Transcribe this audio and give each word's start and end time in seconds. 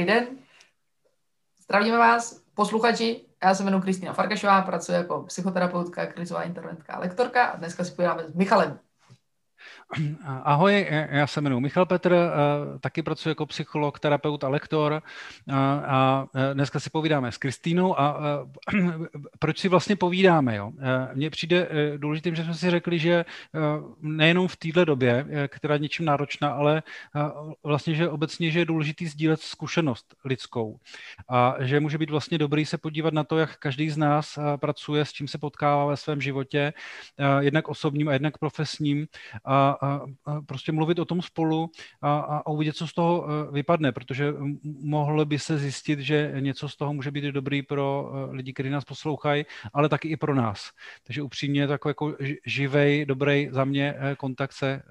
Dobrý 0.00 0.12
den. 0.12 0.38
Zdravíme 1.62 1.98
vás, 1.98 2.42
posluchači. 2.54 3.24
Já 3.44 3.54
se 3.54 3.62
jmenuji 3.62 3.82
Kristýna 3.82 4.12
Farkašová, 4.12 4.62
pracuji 4.62 4.92
jako 4.92 5.22
psychoterapeutka, 5.22 6.06
krizová 6.06 6.42
interventka 6.42 6.92
a 6.92 6.98
lektorka 6.98 7.44
a 7.44 7.56
dneska 7.56 7.84
si 7.84 7.92
povídáme 7.92 8.28
s 8.28 8.34
Michalem. 8.34 8.78
Ahoj, 10.42 10.86
já 11.10 11.26
se 11.26 11.40
jmenuji 11.40 11.60
Michal 11.60 11.86
Petr, 11.86 12.12
eh, 12.12 12.78
taky 12.80 13.02
pracuji 13.02 13.28
jako 13.28 13.46
psycholog, 13.46 14.00
terapeut 14.00 14.44
a 14.44 14.48
lektor 14.48 15.02
eh, 15.48 15.54
a 15.86 16.26
eh, 16.34 16.54
dneska 16.54 16.80
si 16.80 16.90
povídáme 16.90 17.32
s 17.32 17.38
Kristýnou 17.38 18.00
a 18.00 18.20
proč 19.38 19.58
si 19.58 19.68
vlastně 19.68 19.96
povídáme, 19.96 20.56
jo? 20.56 20.72
Mně 21.14 21.30
přijde 21.30 21.68
důležitým, 21.96 22.34
že 22.34 22.44
jsme 22.44 22.54
si 22.54 22.70
řekli, 22.70 22.98
že 22.98 23.24
nejenom 24.00 24.48
v 24.48 24.56
této 24.56 24.84
době, 24.84 25.26
která 25.48 25.74
je 25.74 25.80
něčím 25.80 26.04
náročná, 26.04 26.48
ale 26.48 26.82
vlastně, 27.62 27.94
že 27.94 28.08
obecně, 28.08 28.50
že 28.50 28.58
je 28.58 28.64
důležitý 28.64 29.06
sdílet 29.06 29.40
zkušenost 29.40 30.14
lidskou 30.24 30.78
a 31.28 31.54
že 31.60 31.80
může 31.80 31.98
být 31.98 32.10
vlastně 32.10 32.38
dobrý 32.38 32.66
se 32.66 32.78
podívat 32.78 33.14
na 33.14 33.24
to, 33.24 33.38
jak 33.38 33.56
každý 33.56 33.90
z 33.90 33.96
nás 33.96 34.38
pracuje, 34.56 35.04
s 35.04 35.12
čím 35.12 35.28
se 35.28 35.38
potkává 35.38 35.84
ve 35.84 35.96
svém 35.96 36.20
životě, 36.20 36.72
jednak 37.40 37.68
osobním 37.68 38.08
a 38.08 38.12
jednak 38.12 38.38
profesním 38.38 39.06
a 39.44 39.79
a, 39.82 40.00
a 40.24 40.40
prostě 40.40 40.72
mluvit 40.72 40.98
o 40.98 41.04
tom 41.04 41.22
spolu 41.22 41.70
a, 42.02 42.18
a 42.18 42.46
uvidět, 42.46 42.76
co 42.76 42.86
z 42.86 42.92
toho 42.92 43.26
e, 43.28 43.52
vypadne, 43.52 43.92
protože 43.92 44.34
mohlo 44.82 45.24
by 45.24 45.38
se 45.38 45.58
zjistit, 45.58 46.00
že 46.00 46.32
něco 46.40 46.68
z 46.68 46.76
toho 46.76 46.92
může 46.92 47.10
být 47.10 47.24
dobrý 47.24 47.62
pro 47.62 48.12
e, 48.14 48.30
lidi, 48.32 48.52
kteří 48.52 48.70
nás 48.70 48.84
poslouchají, 48.84 49.44
ale 49.72 49.88
taky 49.88 50.08
i 50.08 50.16
pro 50.16 50.34
nás. 50.34 50.70
Takže 51.02 51.22
upřímně 51.22 51.68
takový 51.68 51.90
jako 51.90 52.16
živej, 52.46 53.06
dobrý 53.06 53.48
za 53.52 53.64
mě 53.64 53.94
e, 53.98 54.16
kontakt 54.16 54.52
se 54.52 54.82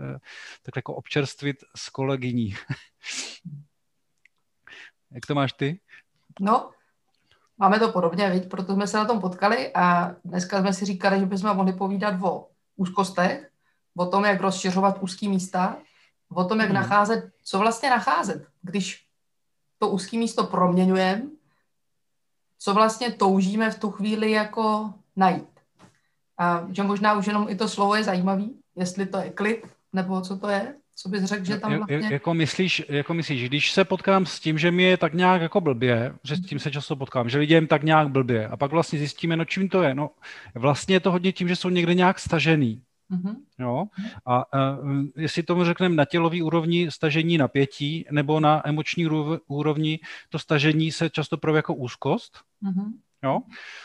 tak 0.64 0.76
jako 0.76 0.96
občerstvit 0.96 1.58
s 1.76 1.90
kolegyní. 1.90 2.56
Jak 5.12 5.26
to 5.26 5.36
máš 5.36 5.54
ty? 5.54 5.80
No, 6.40 6.72
máme 7.58 7.80
to 7.80 7.92
podobně, 7.92 8.30
viď? 8.30 8.50
proto 8.50 8.74
jsme 8.74 8.88
se 8.88 8.98
na 8.98 9.06
tom 9.06 9.22
potkali 9.22 9.74
a 9.74 10.16
dneska 10.26 10.60
jsme 10.60 10.74
si 10.74 10.86
říkali, 10.86 11.20
že 11.20 11.26
bychom 11.26 11.56
mohli 11.56 11.74
povídat 11.74 12.24
o 12.24 12.48
úzkostech, 12.76 13.50
o 13.98 14.06
tom, 14.06 14.26
jak 14.26 14.42
rozšiřovat 14.42 14.98
úzký 15.02 15.30
místa, 15.30 15.78
o 16.34 16.44
tom, 16.44 16.60
jak 16.60 16.70
hmm. 16.70 16.76
nacházet, 16.76 17.30
co 17.44 17.60
vlastně 17.60 17.90
nacházet, 17.90 18.48
když 18.62 19.06
to 19.80 19.90
úzký 19.90 20.18
místo 20.18 20.44
proměňujeme, 20.44 21.22
co 22.60 22.74
vlastně 22.74 23.12
toužíme 23.12 23.72
v 23.72 23.80
tu 23.80 23.92
chvíli 23.92 24.32
jako 24.32 24.94
najít. 25.16 25.50
A 26.38 26.68
že 26.72 26.84
možná 26.84 27.14
už 27.14 27.28
jenom 27.28 27.50
i 27.50 27.56
to 27.56 27.70
slovo 27.70 27.96
je 27.96 28.04
zajímavý, 28.04 28.56
jestli 28.76 29.06
to 29.06 29.18
je 29.18 29.30
klid, 29.30 29.68
nebo 29.94 30.22
co 30.22 30.38
to 30.38 30.50
je, 30.50 30.76
co 30.96 31.10
bys 31.10 31.24
řekl, 31.24 31.46
že 31.46 31.58
tam 31.58 31.78
vlastně... 31.78 32.10
Jako 32.12 32.34
myslíš, 32.34 32.84
jako 32.90 33.14
myslíš, 33.14 33.50
když 33.50 33.72
se 33.72 33.84
potkám 33.86 34.26
s 34.26 34.40
tím, 34.40 34.58
že 34.58 34.72
mi 34.72 34.84
je 34.84 34.98
tak 34.98 35.14
nějak 35.14 35.42
jako 35.42 35.62
blbě, 35.62 36.14
že 36.24 36.36
s 36.36 36.42
tím 36.42 36.60
se 36.60 36.72
často 36.72 36.96
potkám, 36.96 37.30
že 37.30 37.38
lidem 37.38 37.68
tak 37.68 37.84
nějak 37.84 38.10
blbě 38.10 38.48
a 38.48 38.58
pak 38.58 38.72
vlastně 38.72 39.00
zjistíme, 39.00 39.36
no 39.36 39.46
čím 39.46 39.70
to 39.70 39.84
je, 39.84 39.96
no 39.96 40.10
vlastně 40.56 40.96
je 40.96 41.00
to 41.00 41.12
hodně 41.12 41.32
tím, 41.32 41.48
že 41.48 41.56
jsou 41.56 41.70
někde 41.70 41.94
nějak 41.94 42.20
stažený, 42.20 42.82
Mm-hmm. 43.12 43.36
Jo? 43.60 43.86
A 44.26 44.54
uh, 44.54 45.06
jestli 45.18 45.44
tomu 45.44 45.64
řekneme 45.64 45.96
na 45.96 46.06
tělový 46.06 46.42
úrovni 46.42 46.92
stažení 46.92 47.38
napětí 47.38 48.06
nebo 48.12 48.40
na 48.40 48.68
emoční 48.68 49.08
úrovni 49.48 50.00
to 50.30 50.40
stažení 50.40 50.92
se 50.92 51.10
často 51.10 51.38
projeví 51.38 51.58
jako 51.58 51.74
úzkost, 51.74 52.38
mm-hmm. 52.64 52.94
jo? 53.24 53.40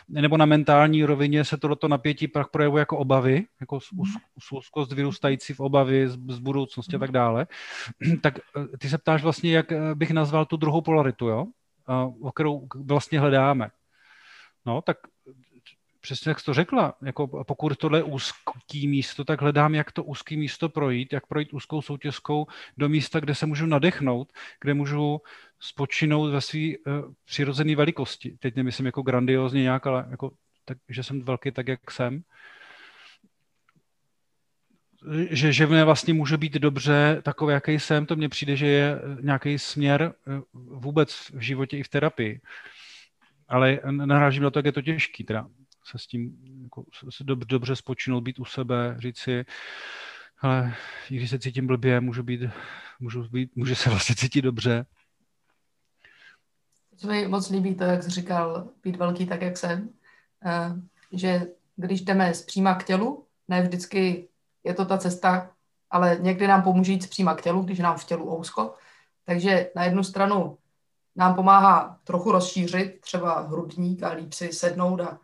nebo 0.09 0.37
na 0.37 0.47
mentální 0.47 1.05
rovině 1.05 1.45
se 1.45 1.57
tohleto 1.57 1.89
napětí 1.89 2.29
pak 2.29 2.51
projevuje 2.51 2.81
jako 2.81 2.99
obavy, 2.99 3.47
jako 3.61 3.77
mm-hmm. 3.77 4.21
úzkost 4.53 4.93
vyrůstající 4.93 5.53
v 5.53 5.61
obavy 5.61 6.09
z, 6.09 6.19
z 6.29 6.39
budoucnosti 6.39 6.93
mm-hmm. 6.93 6.97
a 6.97 7.01
tak 7.01 7.11
dále, 7.13 7.47
tak 8.21 8.39
uh, 8.57 8.67
ty 8.79 8.89
se 8.89 8.99
ptáš 8.99 9.23
vlastně, 9.23 9.53
jak 9.53 9.73
bych 9.95 10.11
nazval 10.11 10.47
tu 10.47 10.57
druhou 10.57 10.81
polaritu, 10.81 11.29
jo? 11.29 11.47
Uh, 11.89 12.27
o 12.27 12.33
kterou 12.33 12.69
vlastně 12.85 13.21
hledáme. 13.21 13.71
No, 14.67 14.83
tak 14.83 14.97
přesně 16.05 16.29
jak 16.29 16.41
jsi 16.41 16.45
to 16.45 16.55
řekla, 16.55 16.95
jako 17.03 17.27
pokud 17.27 17.77
tohle 17.77 17.99
je 17.99 18.03
úzký 18.03 18.89
místo, 18.89 19.25
tak 19.25 19.41
hledám, 19.41 19.75
jak 19.75 19.93
to 19.93 20.05
úzký 20.05 20.37
místo 20.37 20.69
projít, 20.69 21.13
jak 21.13 21.27
projít 21.27 21.53
úzkou 21.53 21.83
soutězkou 21.83 22.47
do 22.77 22.89
místa, 22.89 23.21
kde 23.21 23.35
se 23.35 23.47
můžu 23.47 23.67
nadechnout, 23.67 24.33
kde 24.61 24.75
můžu 24.75 25.21
spočinout 25.61 26.31
ve 26.31 26.41
své 26.41 26.61
uh, 26.61 27.13
přirozené 27.25 27.77
velikosti. 27.77 28.37
Teď 28.39 28.57
nemyslím 28.57 28.87
jako 28.87 29.03
grandiozně 29.03 29.63
nějak, 29.63 29.87
ale 29.87 30.07
jako 30.11 30.31
tak, 30.65 30.79
že 30.89 31.03
jsem 31.03 31.23
velký 31.23 31.51
tak, 31.51 31.69
jak 31.69 31.91
jsem. 31.91 32.23
Že, 35.31 35.53
že 35.53 35.67
mě 35.67 35.85
vlastně 35.85 36.15
může 36.15 36.37
být 36.37 36.53
dobře 36.53 37.21
takový, 37.23 37.53
jaký 37.53 37.73
jsem, 37.73 38.07
to 38.07 38.17
mně 38.17 38.29
přijde, 38.29 38.57
že 38.57 38.67
je 38.67 39.01
nějaký 39.21 39.59
směr 39.59 40.13
eh, 40.13 40.41
vůbec 40.55 41.31
v 41.35 41.41
životě 41.41 41.79
i 41.79 41.83
v 41.83 41.89
terapii. 41.89 42.41
Ale 43.49 43.81
narážím 43.91 44.43
na 44.43 44.51
to, 44.51 44.59
jak 44.59 44.67
je 44.67 44.73
to 44.73 44.83
těžký. 44.83 45.25
Teda 45.25 45.47
se 45.85 45.99
s 45.99 46.07
tím 46.07 46.37
jako, 46.63 46.85
se 47.11 47.25
dobře, 47.25 47.47
dobře 47.49 47.77
spočinout, 47.77 48.21
být 48.21 48.39
u 48.39 48.45
sebe, 48.45 48.97
říct 48.99 49.19
si, 49.19 49.45
ale 50.41 50.75
i 51.11 51.17
když 51.17 51.31
se 51.31 51.39
cítím 51.39 51.67
blbě, 51.67 52.01
můžu 52.01 52.23
být, 52.23 52.41
můžu, 53.01 53.29
být, 53.29 53.57
můžu 53.57 53.75
se 53.75 53.91
vlastně 53.91 54.15
cítit 54.15 54.43
dobře. 54.43 54.87
Co 56.97 57.07
mi 57.07 57.29
moc 57.29 57.51
líbí 57.51 57.75
to, 57.75 57.85
jak 57.85 58.03
jsi 58.03 58.11
říkal, 58.11 58.69
být 58.83 58.97
velký 58.97 59.27
tak, 59.27 59.43
jak 59.43 59.57
jsem, 59.57 59.91
eh, 60.45 60.73
že 61.13 61.47
když 61.77 62.01
jdeme 62.01 62.35
zpříma 62.35 62.75
k 62.75 62.85
tělu, 62.85 63.27
ne 63.49 63.63
vždycky 63.63 64.29
je 64.65 64.75
to 64.75 64.85
ta 64.85 64.99
cesta, 64.99 65.51
ale 65.91 66.19
někdy 66.21 66.47
nám 66.47 66.63
pomůže 66.63 66.93
jít 66.93 67.03
zpříma 67.03 67.35
k 67.35 67.43
tělu, 67.43 67.63
když 67.63 67.79
nám 67.79 67.97
v 67.97 68.05
tělu 68.05 68.39
ousko. 68.39 68.75
Takže 69.25 69.71
na 69.77 69.85
jednu 69.85 70.05
stranu 70.05 70.59
nám 71.17 71.35
pomáhá 71.35 72.01
trochu 72.05 72.33
rozšířit 72.33 73.01
třeba 73.01 73.41
hrudník 73.41 74.03
a 74.03 74.13
líp 74.13 74.33
si 74.33 74.53
sednout 74.53 75.01
a 75.01 75.21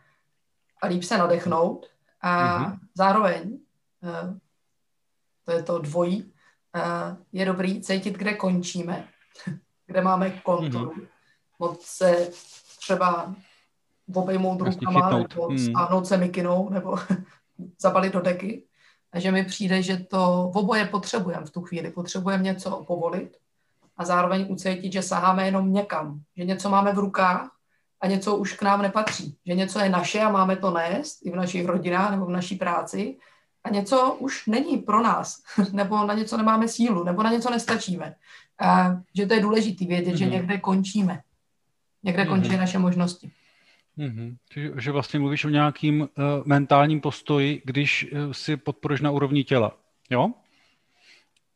a 0.82 0.86
líp 0.86 1.02
se 1.02 1.18
nadechnout 1.18 1.86
a 2.20 2.58
mm-hmm. 2.58 2.78
zároveň, 2.94 3.58
uh, 4.02 4.36
to 5.44 5.52
je 5.52 5.62
to 5.62 5.78
dvojí, 5.78 6.32
uh, 6.76 7.16
je 7.32 7.44
dobrý 7.44 7.80
cítit, 7.80 8.14
kde 8.14 8.34
končíme, 8.34 9.08
kde 9.86 10.00
máme 10.00 10.30
konturu. 10.30 10.90
Mm-hmm. 10.90 11.06
Moc 11.58 11.84
se 11.84 12.30
třeba 12.78 13.34
obejmout 14.14 14.60
rukama, 14.60 15.10
nebo 15.10 15.50
mm. 15.50 15.58
stáhnout 15.58 16.06
se 16.06 16.16
mikinou, 16.16 16.68
nebo 16.68 16.96
zabalit 17.80 18.12
do 18.12 18.20
deky. 18.20 18.64
A 19.12 19.20
že 19.20 19.32
mi 19.32 19.44
přijde, 19.44 19.82
že 19.82 19.96
to 19.96 20.50
v 20.54 20.56
oboje 20.56 20.86
potřebujeme 20.86 21.46
v 21.46 21.50
tu 21.50 21.60
chvíli. 21.62 21.90
Potřebujeme 21.90 22.42
něco 22.42 22.84
povolit 22.86 23.36
a 23.96 24.04
zároveň 24.04 24.46
ucítit, 24.48 24.92
že 24.92 25.02
saháme 25.02 25.46
jenom 25.46 25.72
někam. 25.72 26.20
Že 26.36 26.44
něco 26.44 26.70
máme 26.70 26.92
v 26.92 26.98
rukách 26.98 27.50
a 28.00 28.06
něco 28.06 28.36
už 28.36 28.52
k 28.52 28.62
nám 28.62 28.82
nepatří. 28.82 29.36
Že 29.46 29.54
něco 29.54 29.78
je 29.78 29.88
naše 29.88 30.20
a 30.20 30.30
máme 30.30 30.56
to 30.56 30.70
nést 30.70 31.26
i 31.26 31.30
v 31.30 31.36
našich 31.36 31.66
rodinách 31.66 32.10
nebo 32.10 32.26
v 32.26 32.30
naší 32.30 32.56
práci 32.56 33.16
a 33.64 33.70
něco 33.70 34.14
už 34.14 34.46
není 34.46 34.76
pro 34.78 35.02
nás, 35.02 35.42
nebo 35.72 36.06
na 36.06 36.14
něco 36.14 36.36
nemáme 36.36 36.68
sílu, 36.68 37.04
nebo 37.04 37.22
na 37.22 37.30
něco 37.30 37.50
nestačíme. 37.50 38.14
A 38.60 38.96
že 39.16 39.26
to 39.26 39.34
je 39.34 39.40
důležité 39.40 39.84
vědět, 39.84 40.10
mm-hmm. 40.10 40.18
že 40.18 40.24
mhm. 40.24 40.34
někde 40.34 40.58
končíme. 40.58 41.20
Někde 42.02 42.22
mm-hmm. 42.22 42.28
končí 42.28 42.56
naše 42.56 42.78
možnosti. 42.78 43.30
Mm-hmm. 43.98 44.36
Že, 44.54 44.70
že 44.76 44.92
vlastně 44.92 45.20
mluvíš 45.20 45.44
o 45.44 45.48
nějakým 45.48 46.00
uh, 46.00 46.06
mentálním 46.44 47.00
postoji, 47.00 47.62
když 47.64 48.12
uh, 48.12 48.32
si 48.32 48.56
podporuješ 48.56 49.00
na 49.00 49.10
úrovni 49.10 49.44
těla, 49.44 49.76
jo? 50.10 50.30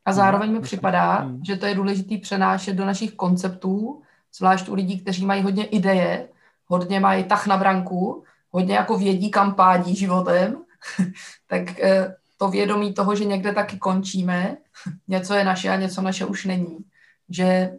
A 0.05 0.13
zároveň 0.13 0.51
mi 0.51 0.59
připadá, 0.61 1.23
mm. 1.23 1.45
že 1.45 1.55
to 1.55 1.65
je 1.65 1.75
důležité 1.75 2.17
přenášet 2.17 2.73
do 2.73 2.85
našich 2.85 3.13
konceptů, 3.13 4.01
zvlášť 4.35 4.69
u 4.69 4.73
lidí, 4.73 4.99
kteří 4.99 5.25
mají 5.25 5.41
hodně 5.41 5.65
ideje 5.65 6.27
hodně 6.67 6.99
mají 6.99 7.23
tah 7.23 7.47
na 7.47 7.57
branku, 7.57 8.23
hodně 8.51 8.75
jako 8.75 8.97
vědí, 8.97 9.31
kam 9.31 9.53
pádí 9.53 9.95
životem, 9.95 10.57
tak 11.47 11.79
eh, 11.79 12.15
to 12.37 12.49
vědomí 12.49 12.93
toho, 12.93 13.15
že 13.15 13.25
někde 13.25 13.53
taky 13.53 13.77
končíme, 13.77 14.57
něco 15.07 15.33
je 15.33 15.43
naše 15.43 15.69
a 15.69 15.75
něco 15.75 16.01
naše 16.01 16.25
už 16.25 16.45
není, 16.45 16.77
že 17.29 17.71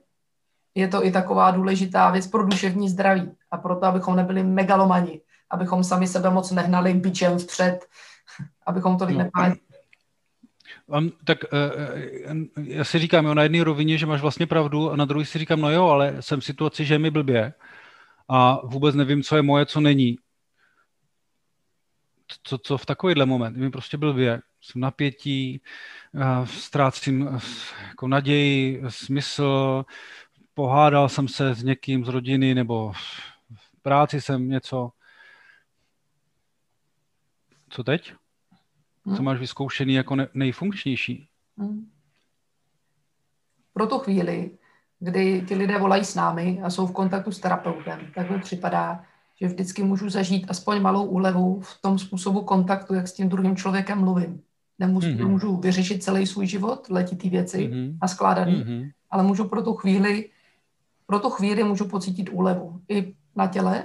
je 0.75 0.89
to 0.89 1.05
i 1.05 1.11
taková 1.11 1.51
důležitá 1.51 2.11
věc 2.11 2.27
pro 2.27 2.47
duševní 2.47 2.89
zdraví 2.89 3.31
a 3.51 3.57
proto, 3.57 3.87
abychom 3.87 4.17
nebyli 4.17 4.43
megalomani, 4.43 5.21
abychom 5.51 5.85
sami 5.85 6.07
sebe 6.07 6.31
moc 6.31 6.51
nehnali 6.51 6.95
bičem 6.95 7.39
vpřed, 7.39 7.87
abychom 8.67 8.99
tolik 8.99 9.17
no. 9.17 9.25
nepádili. 9.25 9.61
Um, 10.87 11.13
tak 11.25 11.39
uh, 11.53 12.65
já 12.65 12.85
si 12.85 12.99
říkám, 12.99 13.27
jo, 13.27 13.35
na 13.35 13.43
jedné 13.43 13.65
rovině, 13.65 13.99
že 13.99 14.07
máš 14.07 14.21
vlastně 14.21 14.47
pravdu, 14.47 14.91
a 14.91 14.97
na 14.97 15.05
druhé 15.05 15.25
si 15.25 15.39
říkám, 15.39 15.61
no 15.61 15.71
jo, 15.71 15.87
ale 15.87 16.17
jsem 16.21 16.41
v 16.41 16.45
situaci, 16.45 16.85
že 16.85 16.95
je 16.95 16.99
mi 16.99 17.11
blbě 17.11 17.53
a 18.29 18.67
vůbec 18.67 18.95
nevím, 18.95 19.23
co 19.23 19.37
je 19.37 19.43
moje, 19.43 19.67
co 19.67 19.81
není. 19.81 20.19
Co, 22.43 22.59
co 22.59 22.79
v 22.79 22.87
takovýhle 22.87 23.27
moment? 23.27 23.57
Mi 23.57 23.71
prostě 23.71 23.97
byl 23.97 24.15
věk. 24.15 24.41
Jsem 24.61 24.81
napětí, 24.81 25.61
ztrácím 26.45 27.41
jako 27.89 28.09
naději, 28.09 28.83
smysl, 28.89 29.85
pohádal 30.55 31.09
jsem 31.09 31.29
se 31.29 31.55
s 31.55 31.63
někým 31.63 32.05
z 32.05 32.09
rodiny 32.09 32.55
nebo 32.55 32.93
v 32.93 33.81
práci 33.83 34.21
jsem 34.21 34.49
něco. 34.49 34.91
Co 37.69 37.85
teď? 37.85 38.15
Co 39.05 39.15
hmm. 39.15 39.25
máš 39.25 39.39
vyzkoušený 39.39 39.95
jako 39.95 40.17
nejfunkčnější? 40.35 41.29
Hmm. 41.59 41.91
Pro 43.73 43.87
tu 43.87 43.99
chvíli 43.99 44.59
kdy 45.01 45.45
ty 45.49 45.55
lidé 45.55 45.79
volají 45.79 46.05
s 46.05 46.15
námi 46.15 46.61
a 46.63 46.71
jsou 46.71 46.87
v 46.87 46.93
kontaktu 46.93 47.33
s 47.33 47.39
terapeutem, 47.39 48.01
tak 48.15 48.31
mi 48.31 48.39
připadá, 48.39 49.05
že 49.41 49.47
vždycky 49.47 49.83
můžu 49.83 50.09
zažít 50.11 50.47
aspoň 50.49 50.81
malou 50.81 51.05
úlevu 51.05 51.61
v 51.61 51.81
tom 51.81 51.99
způsobu 51.99 52.43
kontaktu, 52.43 52.95
jak 52.95 53.09
s 53.09 53.13
tím 53.13 53.29
druhým 53.29 53.57
člověkem 53.57 53.99
mluvím. 53.99 54.41
Nemůžu, 54.79 55.09
mm-hmm. 55.09 55.29
můžu 55.29 55.57
vyřešit 55.57 56.03
celý 56.03 56.27
svůj 56.27 56.47
život, 56.47 56.87
letitý 56.91 57.31
věci 57.31 57.59
mm-hmm. 57.59 57.99
a 58.01 58.09
skládat 58.09 58.49
mm-hmm. 58.49 58.91
ale 59.11 59.23
můžu 59.23 59.49
pro 59.49 59.63
tu 59.63 59.75
chvíli, 59.75 60.31
pro 61.07 61.19
tu 61.19 61.31
chvíli 61.31 61.65
můžu 61.65 61.89
pocítit 61.89 62.29
úlevu. 62.33 62.81
I 62.89 63.15
na 63.37 63.47
těle, 63.47 63.85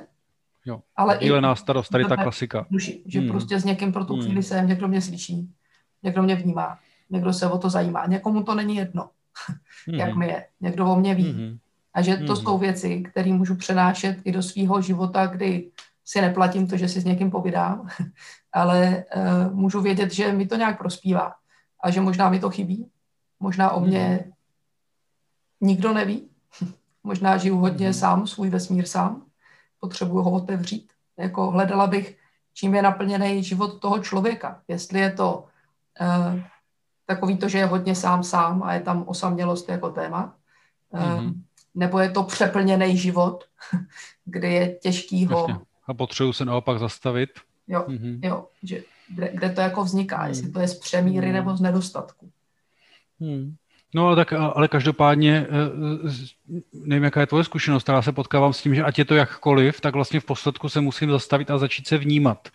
Jo. 0.65 0.81
Ale 0.95 1.17
Dílená 1.21 1.55
starost, 1.55 1.89
tady 1.89 2.05
ta 2.05 2.15
klasika. 2.17 2.67
Duši, 2.71 3.03
že 3.05 3.21
mm. 3.21 3.27
prostě 3.27 3.59
s 3.59 3.65
někým 3.65 3.91
pro 3.91 4.05
tu 4.05 4.17
chvíli 4.17 4.35
mm. 4.35 4.43
jsem, 4.43 4.67
někdo 4.67 4.87
mě 4.87 5.01
slyší, 5.01 5.49
někdo 6.03 6.23
mě 6.23 6.35
vnímá, 6.35 6.79
někdo 7.09 7.33
se 7.33 7.49
o 7.49 7.57
to 7.57 7.69
zajímá. 7.69 8.05
Někomu 8.05 8.43
to 8.43 8.55
není 8.55 8.75
jedno, 8.75 9.09
mm. 9.87 9.95
jak 9.95 10.15
mi 10.15 10.27
je. 10.27 10.45
Někdo 10.61 10.85
o 10.85 10.95
mě 10.95 11.15
ví. 11.15 11.33
Mm. 11.33 11.57
A 11.93 12.01
že 12.01 12.17
to 12.17 12.33
mm. 12.33 12.35
jsou 12.35 12.57
věci, 12.57 13.01
které 13.01 13.33
můžu 13.33 13.55
přenášet 13.55 14.17
i 14.23 14.31
do 14.31 14.43
svého 14.43 14.81
života, 14.81 15.25
kdy 15.25 15.71
si 16.05 16.21
neplatím 16.21 16.67
to, 16.67 16.77
že 16.77 16.89
si 16.89 17.01
s 17.01 17.05
někým 17.05 17.31
povídám, 17.31 17.87
ale 18.53 19.03
uh, 19.15 19.53
můžu 19.53 19.81
vědět, 19.81 20.11
že 20.11 20.33
mi 20.33 20.47
to 20.47 20.55
nějak 20.55 20.77
prospívá 20.77 21.33
a 21.83 21.91
že 21.91 22.01
možná 22.01 22.29
mi 22.29 22.39
to 22.39 22.49
chybí. 22.49 22.89
Možná 23.39 23.71
o 23.71 23.79
mě 23.79 24.19
mm. 24.25 24.31
nikdo 25.61 25.93
neví. 25.93 26.29
možná 27.03 27.37
žiju 27.37 27.57
hodně 27.57 27.87
mm. 27.87 27.93
sám, 27.93 28.27
svůj 28.27 28.49
vesmír 28.49 28.85
sám. 28.85 29.25
Potřebuju 29.79 30.23
ho 30.23 30.31
otevřít. 30.31 30.91
Jako 31.17 31.51
hledala 31.51 31.87
bych, 31.87 32.17
čím 32.53 32.75
je 32.75 32.81
naplněný 32.81 33.43
život 33.43 33.79
toho 33.79 33.99
člověka. 33.99 34.61
Jestli 34.67 34.99
je 34.99 35.11
to 35.11 35.45
uh, 36.01 36.39
takový 37.15 37.37
to, 37.37 37.49
že 37.49 37.57
je 37.57 37.65
hodně 37.65 37.95
sám 37.95 38.23
sám 38.23 38.63
a 38.63 38.73
je 38.73 38.81
tam 38.81 39.03
osamělost 39.07 39.69
jako 39.69 39.89
téma, 39.89 40.35
mm-hmm. 40.93 41.33
nebo 41.75 41.99
je 41.99 42.09
to 42.09 42.23
přeplněný 42.23 42.97
život, 42.97 43.43
kdy 44.25 44.53
je 44.53 44.75
těžký 44.75 45.25
ho... 45.25 45.39
Jasně. 45.39 45.65
A 45.87 45.93
potřebuji 45.93 46.33
se 46.33 46.45
naopak 46.45 46.79
zastavit. 46.79 47.29
Jo, 47.67 47.85
mm-hmm. 47.87 48.19
jo 48.23 48.47
že 48.63 48.83
kde, 49.15 49.31
kde 49.33 49.49
to 49.49 49.61
jako 49.61 49.83
vzniká, 49.83 50.21
mm. 50.21 50.27
jestli 50.27 50.51
to 50.51 50.59
je 50.59 50.67
z 50.67 50.79
přemíry 50.79 51.27
mm. 51.27 51.33
nebo 51.33 51.57
z 51.57 51.61
nedostatku. 51.61 52.31
Mm. 53.19 53.55
No 53.95 54.07
ale 54.07 54.15
tak, 54.15 54.33
ale 54.33 54.67
každopádně, 54.67 55.47
eh, 55.49 56.09
nevím, 56.73 57.03
jaká 57.03 57.19
je 57.19 57.27
tvoje 57.27 57.43
zkušenost, 57.43 57.89
já 57.89 58.01
se 58.01 58.11
potkávám 58.11 58.53
s 58.53 58.61
tím, 58.61 58.75
že 58.75 58.83
ať 58.83 58.99
je 58.99 59.05
to 59.05 59.15
jakkoliv, 59.15 59.81
tak 59.81 59.93
vlastně 59.93 60.19
v 60.19 60.25
posledku 60.25 60.69
se 60.69 60.81
musím 60.81 61.11
zastavit 61.11 61.51
a 61.51 61.57
začít 61.57 61.88
se 61.88 61.97
vnímat. 61.97 62.49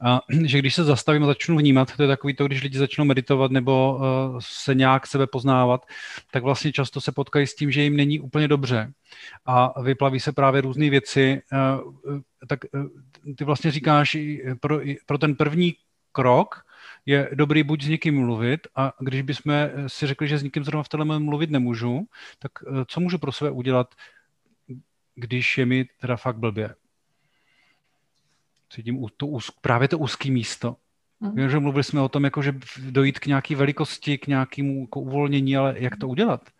A 0.00 0.20
že 0.44 0.58
když 0.58 0.74
se 0.74 0.84
zastavím 0.84 1.22
a 1.22 1.26
začnu 1.26 1.56
vnímat, 1.56 1.96
to 1.96 2.02
je 2.02 2.08
takový 2.08 2.34
to, 2.34 2.46
když 2.46 2.62
lidi 2.62 2.78
začnou 2.78 3.04
meditovat 3.04 3.50
nebo 3.50 4.00
eh, 4.00 4.38
se 4.38 4.74
nějak 4.74 5.06
sebe 5.06 5.26
poznávat, 5.26 5.86
tak 6.32 6.42
vlastně 6.42 6.72
často 6.72 7.00
se 7.00 7.12
potkají 7.12 7.46
s 7.46 7.54
tím, 7.54 7.70
že 7.70 7.82
jim 7.82 7.96
není 7.96 8.20
úplně 8.20 8.48
dobře 8.48 8.92
a 9.46 9.82
vyplaví 9.82 10.20
se 10.20 10.32
právě 10.32 10.60
různé 10.60 10.90
věci. 10.90 11.42
Tak 12.48 12.60
ty 13.36 13.44
vlastně 13.44 13.70
říkáš 13.70 14.16
pro, 14.60 14.80
pro 15.06 15.18
ten 15.18 15.34
první 15.34 15.74
krok, 16.12 16.64
je 17.06 17.30
dobrý 17.34 17.62
buď 17.62 17.82
s 17.82 17.88
někým 17.88 18.20
mluvit 18.20 18.66
a 18.76 18.92
když 19.00 19.22
bychom 19.22 19.70
si 19.86 20.06
řekli, 20.06 20.28
že 20.28 20.38
s 20.38 20.42
někým 20.42 20.64
zrovna 20.64 20.82
v 20.82 20.88
telefonu 20.88 21.20
mluvit 21.20 21.50
nemůžu, 21.50 22.08
tak 22.38 22.52
eh, 22.66 22.84
co 22.88 23.00
můžu 23.00 23.18
pro 23.18 23.32
sebe 23.32 23.50
udělat, 23.50 23.94
když 25.14 25.58
je 25.58 25.66
mi 25.66 25.84
teda 26.00 26.16
fakt 26.16 26.36
blbě? 26.36 26.74
Cítím 28.70 29.06
to, 29.16 29.38
právě 29.60 29.88
to 29.88 29.98
úzké 29.98 30.30
místo. 30.30 30.76
Vím, 31.34 31.50
že 31.50 31.58
mluvili 31.58 31.84
jsme 31.84 32.00
o 32.00 32.08
tom, 32.08 32.24
jako, 32.24 32.42
že 32.42 32.54
dojít 32.90 33.18
k 33.18 33.26
nějaké 33.26 33.56
velikosti, 33.56 34.18
k 34.18 34.26
nějakému 34.26 34.80
jako 34.80 35.00
uvolnění, 35.00 35.56
ale 35.56 35.74
jak 35.78 35.96
to 35.96 36.08
udělat? 36.08 36.50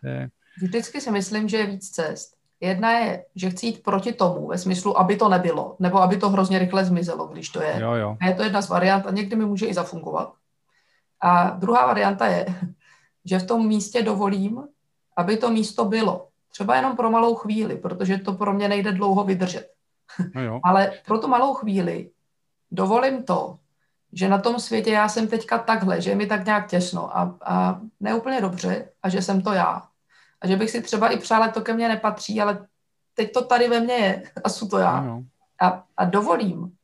To 0.00 0.08
je... 0.08 0.30
Vždycky 0.62 1.00
si 1.00 1.10
myslím, 1.10 1.48
že 1.48 1.56
je 1.56 1.66
víc 1.66 1.90
cest. 1.90 2.39
Jedna 2.60 2.90
je, 2.90 3.24
že 3.34 3.50
chci 3.50 3.66
jít 3.66 3.82
proti 3.82 4.12
tomu, 4.12 4.46
ve 4.46 4.58
smyslu, 4.58 4.98
aby 4.98 5.16
to 5.16 5.28
nebylo, 5.28 5.76
nebo 5.78 5.98
aby 5.98 6.16
to 6.16 6.30
hrozně 6.30 6.58
rychle 6.58 6.84
zmizelo, 6.84 7.26
když 7.26 7.48
to 7.48 7.62
je. 7.62 7.80
Jo, 7.80 7.92
jo. 7.92 8.16
A 8.20 8.26
je 8.26 8.34
to 8.34 8.42
jedna 8.42 8.62
z 8.62 8.68
variant 8.68 9.06
a 9.06 9.10
někdy 9.10 9.36
mi 9.36 9.44
může 9.44 9.66
i 9.66 9.74
zafungovat. 9.74 10.32
A 11.20 11.50
druhá 11.50 11.86
varianta 11.86 12.26
je, 12.26 12.46
že 13.24 13.38
v 13.38 13.46
tom 13.46 13.68
místě 13.68 14.02
dovolím, 14.02 14.68
aby 15.16 15.36
to 15.36 15.50
místo 15.50 15.84
bylo. 15.84 16.28
Třeba 16.52 16.76
jenom 16.76 16.96
pro 16.96 17.10
malou 17.10 17.34
chvíli, 17.34 17.76
protože 17.76 18.18
to 18.18 18.32
pro 18.32 18.52
mě 18.52 18.68
nejde 18.68 18.92
dlouho 18.92 19.24
vydržet. 19.24 19.70
No 20.34 20.42
jo. 20.42 20.60
Ale 20.64 20.92
pro 21.06 21.18
tu 21.18 21.28
malou 21.28 21.54
chvíli 21.54 22.10
dovolím 22.70 23.22
to, 23.22 23.58
že 24.12 24.28
na 24.28 24.38
tom 24.38 24.60
světě 24.60 24.90
já 24.90 25.08
jsem 25.08 25.28
teďka 25.28 25.58
takhle, 25.58 26.00
že 26.00 26.10
je 26.10 26.16
mi 26.16 26.26
tak 26.26 26.44
nějak 26.44 26.66
těsno 26.66 27.16
a, 27.16 27.36
a 27.44 27.80
neúplně 28.00 28.40
dobře 28.40 28.88
a 29.02 29.08
že 29.08 29.22
jsem 29.22 29.42
to 29.42 29.52
já. 29.52 29.89
A 30.40 30.46
že 30.46 30.56
bych 30.56 30.70
si 30.70 30.82
třeba 30.82 31.08
i 31.08 31.18
přála, 31.18 31.48
to 31.48 31.60
ke 31.60 31.72
mně 31.72 31.88
nepatří, 31.88 32.40
ale 32.40 32.66
teď 33.14 33.32
to 33.32 33.44
tady 33.44 33.68
ve 33.68 33.80
mně 33.80 33.94
je 33.94 34.22
a 34.44 34.48
jsou 34.48 34.68
to 34.68 34.78
já. 34.78 35.20
A, 35.60 35.84
a 35.96 36.04
dovolím, 36.04 36.76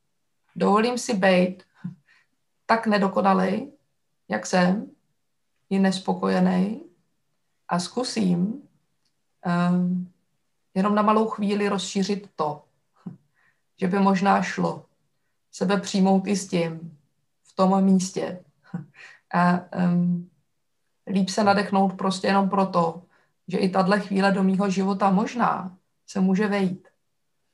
dovolím 0.56 0.98
si 0.98 1.14
být 1.14 1.62
tak 2.66 2.86
nedokonalý, 2.86 3.72
jak 4.28 4.46
jsem, 4.46 4.90
i 5.70 5.78
nespokojený 5.78 6.82
a 7.68 7.78
zkusím 7.78 8.62
um, 9.70 10.12
jenom 10.74 10.94
na 10.94 11.02
malou 11.02 11.28
chvíli 11.28 11.68
rozšířit 11.68 12.30
to, 12.36 12.64
že 13.80 13.88
by 13.88 13.98
možná 13.98 14.42
šlo 14.42 14.84
sebe 15.52 15.80
přijmout 15.80 16.26
i 16.26 16.36
s 16.36 16.48
tím 16.48 16.98
v 17.42 17.56
tom 17.56 17.84
místě 17.84 18.44
a 19.34 19.60
um, 19.76 20.30
líp 21.06 21.28
se 21.28 21.44
nadechnout 21.44 21.94
prostě 21.94 22.26
jenom 22.26 22.50
proto, 22.50 23.02
že 23.48 23.58
i 23.58 23.68
tahle 23.68 24.00
chvíle 24.00 24.32
do 24.32 24.42
mýho 24.42 24.70
života 24.70 25.10
možná 25.10 25.76
se 26.06 26.20
může 26.20 26.48
vejít. 26.48 26.88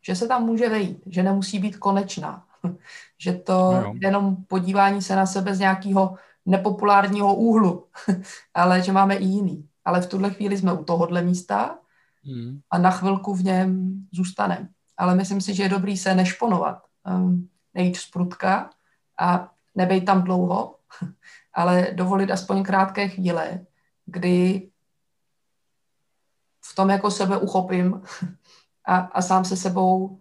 Že 0.03 0.17
se 0.17 0.29
tam 0.29 0.45
může 0.45 0.69
vejít, 0.69 1.03
že 1.07 1.23
nemusí 1.23 1.59
být 1.59 1.77
konečná. 1.77 2.45
že 3.19 3.33
to 3.33 3.73
no 3.73 3.95
jenom 4.01 4.37
podívání 4.37 5.03
se 5.03 5.17
na 5.17 5.27
sebe 5.27 5.55
z 5.55 5.59
nějakého 5.59 6.17
nepopulárního 6.47 7.35
úhlu, 7.35 7.87
ale 8.55 8.83
že 8.83 8.93
máme 8.93 9.15
i 9.15 9.25
jiný. 9.25 9.69
Ale 9.85 10.01
v 10.01 10.07
tuhle 10.07 10.31
chvíli 10.31 10.59
jsme 10.59 10.73
u 10.73 10.85
tohohle 10.85 11.23
místa 11.23 11.79
hmm. 12.25 12.61
a 12.71 12.79
na 12.79 12.91
chvilku 12.91 13.35
v 13.35 13.45
něm 13.45 13.93
zůstaneme. 14.13 14.69
Ale 14.97 15.15
myslím 15.15 15.41
si, 15.41 15.55
že 15.55 15.63
je 15.63 15.69
dobrý 15.69 15.97
se 15.97 16.15
nešponovat, 16.15 16.83
um, 17.17 17.49
nejít 17.75 17.97
z 17.97 18.11
prutka 18.11 18.71
a 19.21 19.51
nebejt 19.75 20.05
tam 20.05 20.23
dlouho, 20.23 20.77
ale 21.55 21.87
dovolit 21.93 22.31
aspoň 22.31 22.63
krátké 22.63 23.09
chvíle, 23.09 23.61
kdy 24.07 24.69
v 26.73 26.75
tom 26.75 26.91
jako 26.91 27.11
sebe 27.11 27.37
uchopím 27.37 28.03
a, 28.87 28.97
a 28.97 29.23
sám 29.23 29.45
se 29.45 29.57
sebou 29.57 30.19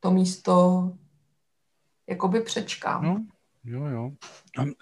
to 0.00 0.10
místo 0.10 0.82
jakoby 2.08 2.40
přečkám. 2.40 3.04
No, 3.04 3.24
jo, 3.64 3.84
jo. 3.86 4.10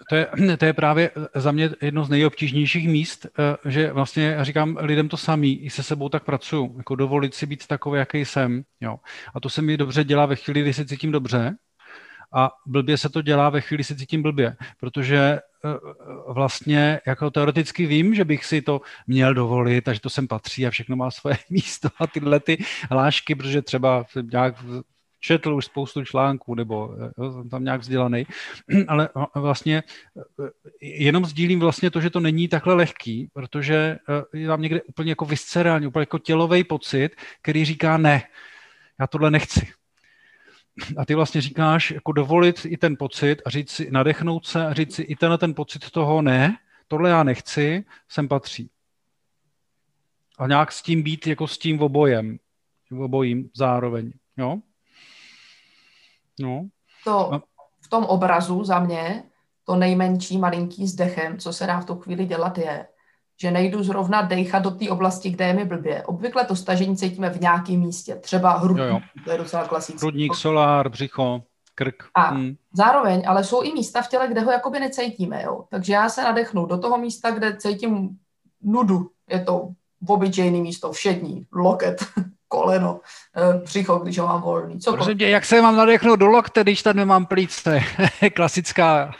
To 0.09 0.15
je, 0.15 0.27
to 0.57 0.65
je 0.65 0.73
právě 0.73 1.11
za 1.35 1.51
mě 1.51 1.69
jedno 1.81 2.05
z 2.05 2.09
nejobtížnějších 2.09 2.87
míst, 2.87 3.25
eh, 3.25 3.69
že 3.71 3.93
vlastně 3.93 4.23
já 4.23 4.43
říkám 4.43 4.77
lidem 4.79 5.09
to 5.09 5.17
samý, 5.17 5.63
i 5.63 5.69
se 5.69 5.83
sebou 5.83 6.09
tak 6.09 6.23
pracuju, 6.23 6.75
jako 6.77 6.95
dovolit 6.95 7.33
si 7.33 7.45
být 7.45 7.67
takový, 7.67 7.99
jaký 7.99 8.25
jsem. 8.25 8.63
Jo. 8.81 8.99
A 9.33 9.39
to 9.39 9.49
se 9.49 9.61
mi 9.61 9.77
dobře 9.77 10.03
dělá 10.03 10.25
ve 10.25 10.35
chvíli, 10.35 10.61
kdy 10.61 10.73
se 10.73 10.85
cítím 10.85 11.11
dobře, 11.11 11.55
a 12.33 12.51
blbě 12.65 12.97
se 12.97 13.09
to 13.09 13.21
dělá 13.21 13.49
ve 13.49 13.61
chvíli, 13.61 13.83
se 13.83 13.95
cítím 13.95 14.21
blbě, 14.21 14.55
protože 14.79 15.39
Eh, 15.65 16.33
vlastně 16.33 16.99
jako 17.07 17.31
teoreticky 17.31 17.85
vím, 17.85 18.15
že 18.15 18.25
bych 18.25 18.45
si 18.45 18.61
to 18.61 18.81
měl 19.07 19.33
dovolit 19.33 19.87
a 19.87 19.93
že 19.93 19.99
to 19.99 20.09
sem 20.09 20.27
patří 20.27 20.67
a 20.67 20.69
všechno 20.69 20.95
má 20.95 21.11
svoje 21.11 21.37
místo 21.49 21.89
a 21.99 22.07
tyhle 22.07 22.39
ty 22.39 22.63
hlášky, 22.91 23.35
protože 23.35 23.61
třeba 23.61 24.05
jsem 24.09 24.27
nějak 24.27 24.55
četl 25.19 25.53
už 25.53 25.65
spoustu 25.65 26.05
článků, 26.05 26.55
nebo 26.55 26.95
eh, 27.01 27.11
jo, 27.17 27.31
jsem 27.31 27.49
tam 27.49 27.63
nějak 27.63 27.81
vzdělaný, 27.81 28.25
ale 28.87 29.09
vlastně 29.35 29.83
eh, 30.43 30.49
jenom 30.81 31.25
sdílím 31.25 31.59
vlastně 31.59 31.91
to, 31.91 32.01
že 32.01 32.09
to 32.09 32.19
není 32.19 32.47
takhle 32.47 32.73
lehký, 32.73 33.29
protože 33.33 33.97
je 34.33 34.47
tam 34.47 34.61
někde 34.61 34.81
úplně 34.81 35.11
jako 35.11 35.25
viscerální, 35.25 35.87
úplně 35.87 36.01
jako 36.01 36.19
tělový 36.19 36.63
pocit, 36.63 37.09
který 37.41 37.65
říká 37.65 37.97
ne, 37.97 38.23
já 38.99 39.07
tohle 39.07 39.31
nechci 39.31 39.67
a 40.97 41.05
ty 41.05 41.15
vlastně 41.15 41.41
říkáš, 41.41 41.91
jako 41.91 42.11
dovolit 42.11 42.65
i 42.65 42.77
ten 42.77 42.97
pocit 42.97 43.41
a 43.45 43.49
říct 43.49 43.71
si, 43.71 43.91
nadechnout 43.91 44.45
se 44.45 44.67
a 44.67 44.73
říct 44.73 44.95
si 44.95 45.01
i 45.01 45.15
ten 45.15 45.37
ten 45.37 45.53
pocit 45.53 45.91
toho 45.91 46.21
ne, 46.21 46.57
tohle 46.87 47.09
já 47.09 47.23
nechci, 47.23 47.85
sem 48.09 48.27
patří. 48.27 48.69
A 50.39 50.47
nějak 50.47 50.71
s 50.71 50.81
tím 50.81 51.03
být 51.03 51.27
jako 51.27 51.47
s 51.47 51.57
tím 51.57 51.81
obojem, 51.81 52.37
obojím 52.99 53.49
zároveň, 53.55 54.11
jo? 54.37 54.57
No. 56.39 56.69
To 57.03 57.41
v 57.81 57.89
tom 57.89 58.03
obrazu 58.03 58.63
za 58.63 58.79
mě, 58.79 59.23
to 59.63 59.75
nejmenší 59.75 60.37
malinký 60.37 60.87
zdechem, 60.87 61.37
co 61.37 61.53
se 61.53 61.67
dá 61.67 61.79
v 61.79 61.85
tu 61.85 61.95
chvíli 61.95 62.25
dělat, 62.25 62.57
je, 62.57 62.87
že 63.41 63.51
nejdu 63.51 63.83
zrovna 63.83 64.21
dejchat 64.21 64.63
do 64.63 64.71
té 64.71 64.89
oblasti, 64.89 65.29
kde 65.29 65.47
je 65.47 65.53
mi 65.53 65.65
blbě. 65.65 66.03
Obvykle 66.03 66.45
to 66.45 66.55
stažení 66.55 66.97
cítíme 66.97 67.29
v 67.29 67.41
nějakém 67.41 67.79
místě, 67.79 68.15
třeba 68.15 68.57
hrudník, 68.57 68.87
jo, 68.87 68.93
jo. 68.93 68.99
to 69.25 69.31
je 69.31 69.37
docela 69.37 69.67
klasické. 69.67 69.99
Hrudník, 69.99 70.35
solár, 70.35 70.89
břicho, 70.89 71.43
krk. 71.75 72.03
A 72.15 72.21
hmm. 72.21 72.55
zároveň, 72.73 73.23
ale 73.27 73.43
jsou 73.43 73.61
i 73.61 73.73
místa 73.73 74.01
v 74.01 74.07
těle, 74.07 74.27
kde 74.27 74.41
ho 74.41 74.51
jakoby 74.51 74.79
necítíme, 74.79 75.43
jo. 75.43 75.65
Takže 75.69 75.93
já 75.93 76.09
se 76.09 76.23
nadechnu 76.23 76.65
do 76.65 76.77
toho 76.77 76.97
místa, 76.97 77.31
kde 77.31 77.57
cítím 77.57 78.09
nudu, 78.61 79.09
je 79.29 79.39
to 79.39 79.69
obyčejný 80.07 80.61
místo, 80.61 80.91
všední, 80.91 81.45
loket, 81.53 82.05
koleno, 82.47 82.99
eh, 83.35 83.57
břicho, 83.63 83.99
když 83.99 84.19
ho 84.19 84.27
mám 84.27 84.41
volný. 84.41 84.79
Co 84.79 84.93
Prosím 84.93 85.17
tě, 85.17 85.29
jak 85.29 85.45
se 85.45 85.61
mám 85.61 85.75
nadechnout 85.75 86.19
do 86.19 86.27
lokte, 86.27 86.63
když 86.63 86.83
tady 86.83 86.97
nemám 86.97 87.25
plíce? 87.25 87.79
Klasická. 88.33 89.11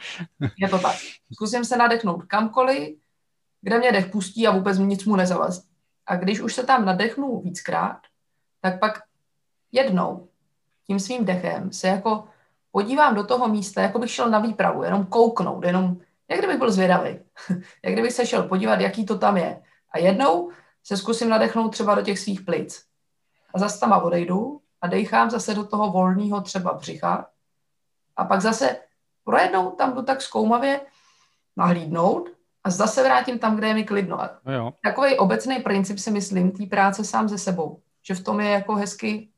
je 0.58 0.68
to 0.68 0.78
tak. 0.78 0.96
Zkusím 1.32 1.64
se 1.64 1.76
nadechnout 1.76 2.24
kamkoliv, 2.24 2.88
kde 3.62 3.78
mě 3.78 3.92
dech 3.92 4.06
pustí 4.06 4.46
a 4.46 4.50
vůbec 4.50 4.78
nic 4.78 5.04
mu 5.04 5.16
nezavazí. 5.16 5.62
A 6.06 6.16
když 6.16 6.40
už 6.40 6.54
se 6.54 6.64
tam 6.64 6.84
nadechnu 6.84 7.40
víckrát, 7.40 7.98
tak 8.60 8.80
pak 8.80 9.02
jednou 9.72 10.28
tím 10.86 11.00
svým 11.00 11.24
dechem 11.24 11.72
se 11.72 11.88
jako 11.88 12.24
podívám 12.72 13.14
do 13.14 13.24
toho 13.24 13.48
místa, 13.48 13.82
jako 13.82 13.98
bych 13.98 14.10
šel 14.10 14.30
na 14.30 14.38
výpravu, 14.38 14.82
jenom 14.82 15.06
kouknout, 15.06 15.64
jenom 15.64 15.96
jak 16.28 16.38
kdybych 16.38 16.58
byl 16.58 16.72
zvědavý, 16.72 17.18
jak 17.84 17.92
kdybych 17.92 18.12
se 18.12 18.26
šel 18.26 18.42
podívat, 18.42 18.80
jaký 18.80 19.06
to 19.06 19.18
tam 19.18 19.36
je. 19.36 19.62
A 19.90 19.98
jednou 19.98 20.50
se 20.84 20.96
zkusím 20.96 21.28
nadechnout 21.28 21.72
třeba 21.72 21.94
do 21.94 22.02
těch 22.02 22.18
svých 22.18 22.40
plic. 22.40 22.84
A 23.54 23.58
zase 23.58 23.80
tam 23.80 23.92
odejdu 23.92 24.60
a 24.80 24.86
dechám 24.86 25.30
zase 25.30 25.54
do 25.54 25.64
toho 25.64 25.90
volného 25.90 26.40
třeba 26.40 26.72
břicha. 26.72 27.26
A 28.16 28.24
pak 28.24 28.40
zase 28.40 28.76
projednou 29.24 29.70
tam 29.70 29.94
jdu 29.94 30.02
tak 30.02 30.22
zkoumavě 30.22 30.80
nahlídnout 31.56 32.28
a 32.64 32.70
zase 32.70 33.02
vrátím 33.02 33.38
tam, 33.38 33.56
kde 33.56 33.68
je 33.68 33.74
mi 33.74 33.84
klidno. 33.84 34.18
No 34.46 34.74
Takový 34.82 35.18
obecný 35.18 35.58
princip 35.58 35.98
si 35.98 36.10
myslím 36.10 36.50
té 36.50 36.66
práce 36.66 37.04
sám 37.04 37.28
ze 37.28 37.38
sebou, 37.38 37.80
že 38.02 38.14
v 38.14 38.24
tom 38.24 38.40
je 38.40 38.50
jako 38.50 38.74
hezky 38.74 39.28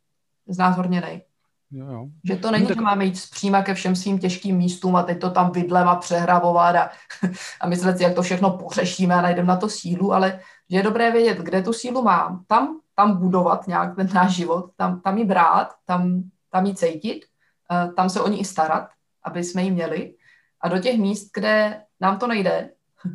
znázorněný. 0.49 1.23
Jo, 1.71 1.87
jo. 1.87 2.07
Že 2.25 2.37
to 2.37 2.51
není, 2.51 2.67
tak... 2.67 2.77
že 2.77 2.81
máme 2.81 3.05
jít 3.05 3.19
zpříma 3.19 3.63
ke 3.63 3.75
všem 3.75 3.97
svým 3.97 4.19
těžkým 4.19 4.57
místům 4.57 4.97
a 4.97 5.03
teď 5.03 5.21
to 5.21 5.31
tam 5.31 5.53
vidlem 5.53 5.89
a 5.89 5.97
přehrabovat 5.97 6.77
a, 6.77 6.91
a 7.61 7.69
myslet 7.69 7.99
si, 7.99 8.03
jak 8.03 8.15
to 8.15 8.23
všechno 8.23 8.51
pořešíme 8.51 9.15
a 9.15 9.23
najdeme 9.23 9.49
na 9.49 9.57
to 9.57 9.69
sílu, 9.69 10.13
ale 10.13 10.41
že 10.71 10.77
je 10.77 10.83
dobré 10.83 11.13
vědět, 11.13 11.39
kde 11.39 11.63
tu 11.63 11.73
sílu 11.73 12.03
mám, 12.03 12.45
tam, 12.47 12.81
tam 12.95 13.17
budovat 13.17 13.67
nějak 13.67 13.97
ten 13.97 14.09
náš 14.15 14.33
život, 14.33 14.71
tam, 14.77 15.01
tam 15.01 15.19
ji 15.19 15.25
brát, 15.25 15.69
tam, 15.85 16.23
tam 16.51 16.67
ji 16.67 16.75
cítit, 16.75 17.25
uh, 17.71 17.95
tam 17.95 18.11
se 18.11 18.21
o 18.21 18.29
ní 18.29 18.41
i 18.41 18.45
starat, 18.45 18.89
aby 19.25 19.45
jsme 19.45 19.63
ji 19.63 19.71
měli 19.71 20.15
a 20.61 20.69
do 20.69 20.79
těch 20.79 20.99
míst, 20.99 21.31
kde 21.35 21.83
nám 22.01 22.19
to 22.19 22.27
nejde, 22.27 22.71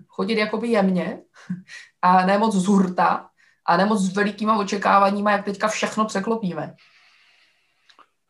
chodit 0.08 0.38
jakoby 0.38 0.67
jemně 0.67 1.20
a 2.01 2.25
ne 2.25 2.38
moc 2.38 2.56
z 2.56 2.65
hurta 2.65 3.29
a 3.65 3.77
ne 3.77 3.86
moc 3.86 4.01
s 4.01 4.15
velikýma 4.15 4.58
očekáváníma, 4.58 5.32
jak 5.32 5.46
teďka 5.46 5.67
všechno 5.67 6.06
překlopíme. 6.06 6.75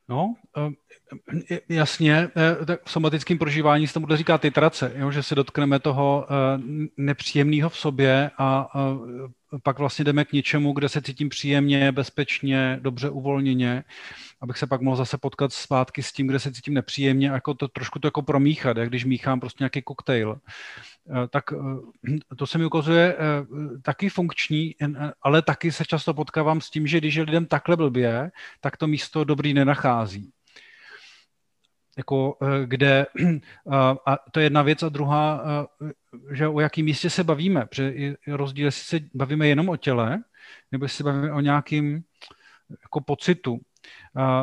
No, 0.10 0.34
eh, 0.58 1.60
jasně, 1.70 2.30
eh, 2.62 2.66
tak 2.66 2.80
v 2.86 2.92
somatickém 2.92 3.38
prožívání 3.38 3.88
se 3.88 3.94
tomu 3.94 4.08
říká 4.16 4.38
titrace, 4.38 4.92
jo, 4.96 5.12
že 5.12 5.24
se 5.24 5.36
dotkneme 5.36 5.80
toho 5.80 6.28
eh, 6.30 6.34
nepříjemného 6.98 7.70
v 7.70 7.78
sobě 7.78 8.32
a 8.38 8.68
pak 9.64 9.80
vlastně 9.80 10.06
jdeme 10.06 10.26
k 10.26 10.34
něčemu, 10.34 10.74
kde 10.74 10.90
se 10.90 11.02
cítím 11.02 11.30
příjemně, 11.30 11.92
bezpečně, 11.92 12.80
dobře 12.82 13.10
uvolněně, 13.10 13.84
abych 14.42 14.58
se 14.58 14.68
pak 14.68 14.82
mohl 14.82 14.98
zase 14.98 15.18
potkat 15.18 15.54
zpátky 15.54 16.04
s 16.04 16.12
tím, 16.12 16.28
kde 16.28 16.40
se 16.40 16.52
cítím 16.52 16.74
nepříjemně, 16.74 17.28
jako 17.28 17.54
to 17.54 17.68
trošku 17.68 18.00
to 18.00 18.08
jako 18.08 18.22
promíchat, 18.22 18.78
jak 18.78 18.90
když 18.90 19.06
míchám 19.06 19.40
prostě 19.40 19.64
nějaký 19.64 19.82
koktejl. 19.82 20.40
Tak 21.30 21.44
to 22.38 22.48
se 22.48 22.58
mi 22.58 22.66
ukazuje 22.66 23.18
taky 23.82 24.10
funkční, 24.10 24.76
ale 25.22 25.42
taky 25.42 25.72
se 25.72 25.86
často 25.86 26.14
potkávám 26.14 26.62
s 26.62 26.70
tím, 26.70 26.88
že 26.88 26.98
když 26.98 27.16
je 27.16 27.24
lidem 27.24 27.46
takhle 27.46 27.78
blbě, 27.78 28.32
tak 28.62 28.78
to 28.78 28.88
místo 28.88 29.24
dobrý 29.24 29.54
nenachází 29.54 30.32
jako 31.98 32.38
kde, 32.66 33.06
a 34.06 34.18
to 34.32 34.40
je 34.40 34.46
jedna 34.46 34.62
věc 34.62 34.84
a 34.84 34.90
druhá, 34.90 35.44
že 36.32 36.48
o 36.48 36.60
jakém 36.60 36.86
místě 36.86 37.10
se 37.10 37.24
bavíme, 37.24 37.66
protože 37.66 37.84
je 37.96 38.16
rozdíl, 38.28 38.66
jestli 38.66 39.00
se 39.00 39.06
bavíme 39.14 39.48
jenom 39.48 39.70
o 39.70 39.78
těle, 39.78 40.24
nebo 40.72 40.86
jestli 40.86 40.98
se 40.98 41.04
bavíme 41.04 41.34
o 41.34 41.40
nějakým 41.40 42.04
jako 42.84 43.02
pocitu, 43.02 43.60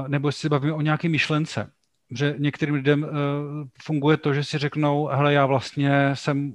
nebo 0.08 0.28
jestli 0.28 0.40
se 0.40 0.48
bavíme 0.48 0.72
o 0.72 0.80
nějaké 0.80 1.08
myšlence. 1.08 1.70
Že 2.10 2.34
některým 2.38 2.74
lidem 2.74 3.02
uh, 3.02 3.08
funguje 3.82 4.16
to, 4.16 4.34
že 4.34 4.44
si 4.44 4.58
řeknou, 4.58 5.06
hele, 5.06 5.32
já 5.32 5.46
vlastně 5.46 6.10
jsem 6.14 6.54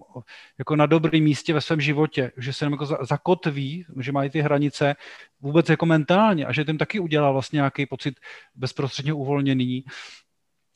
jako 0.58 0.75
na 0.75 0.86
dobrém 0.86 1.24
místě 1.24 1.53
ve 1.53 1.62
svém 1.62 1.81
životě, 1.81 2.31
že 2.38 2.53
se 2.53 2.65
jako 2.65 2.86
zakotví, 2.86 3.86
že 4.00 4.12
mají 4.12 4.29
ty 4.29 4.41
hranice 4.41 4.96
vůbec 5.41 5.69
jako 5.69 5.86
mentálně 5.86 6.46
a 6.46 6.51
že 6.51 6.65
tím 6.65 6.77
taky 6.77 7.00
udělá 7.00 7.31
vlastně 7.31 7.58
nějaký 7.58 7.86
pocit 7.86 8.19
bezprostředně 8.55 9.13
uvolněný 9.13 9.84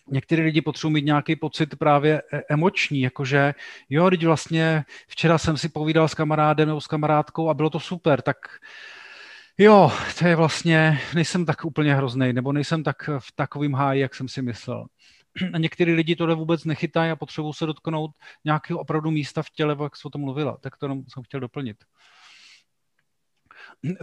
některý 0.07 0.41
lidi 0.41 0.61
potřebují 0.61 0.93
mít 0.93 1.05
nějaký 1.05 1.35
pocit 1.35 1.75
právě 1.75 2.21
e, 2.33 2.41
emoční, 2.49 3.01
jakože 3.01 3.53
jo, 3.89 4.09
teď 4.09 4.25
vlastně 4.25 4.85
včera 5.07 5.37
jsem 5.37 5.57
si 5.57 5.69
povídal 5.69 6.07
s 6.07 6.13
kamarádem 6.13 6.67
nebo 6.67 6.81
s 6.81 6.87
kamarádkou 6.87 7.49
a 7.49 7.53
bylo 7.53 7.69
to 7.69 7.79
super, 7.79 8.21
tak 8.21 8.37
jo, 9.57 9.91
to 10.19 10.27
je 10.27 10.35
vlastně, 10.35 11.01
nejsem 11.15 11.45
tak 11.45 11.65
úplně 11.65 11.95
hrozný, 11.95 12.33
nebo 12.33 12.53
nejsem 12.53 12.83
tak 12.83 13.09
v 13.19 13.31
takovým 13.35 13.73
háji, 13.73 14.01
jak 14.01 14.15
jsem 14.15 14.27
si 14.27 14.41
myslel. 14.41 14.85
A 15.53 15.57
některý 15.57 15.93
lidi 15.93 16.15
tohle 16.15 16.35
vůbec 16.35 16.65
nechytají 16.65 17.11
a 17.11 17.15
potřebují 17.15 17.53
se 17.53 17.65
dotknout 17.65 18.11
nějakého 18.45 18.79
opravdu 18.79 19.11
místa 19.11 19.43
v 19.43 19.49
těle, 19.49 19.77
jak 19.83 19.95
jsi 19.95 20.01
o 20.05 20.09
tom 20.09 20.21
mluvila. 20.21 20.57
Tak 20.57 20.77
to 20.77 20.87
jsem 20.87 21.23
chtěl 21.23 21.39
doplnit. 21.39 21.77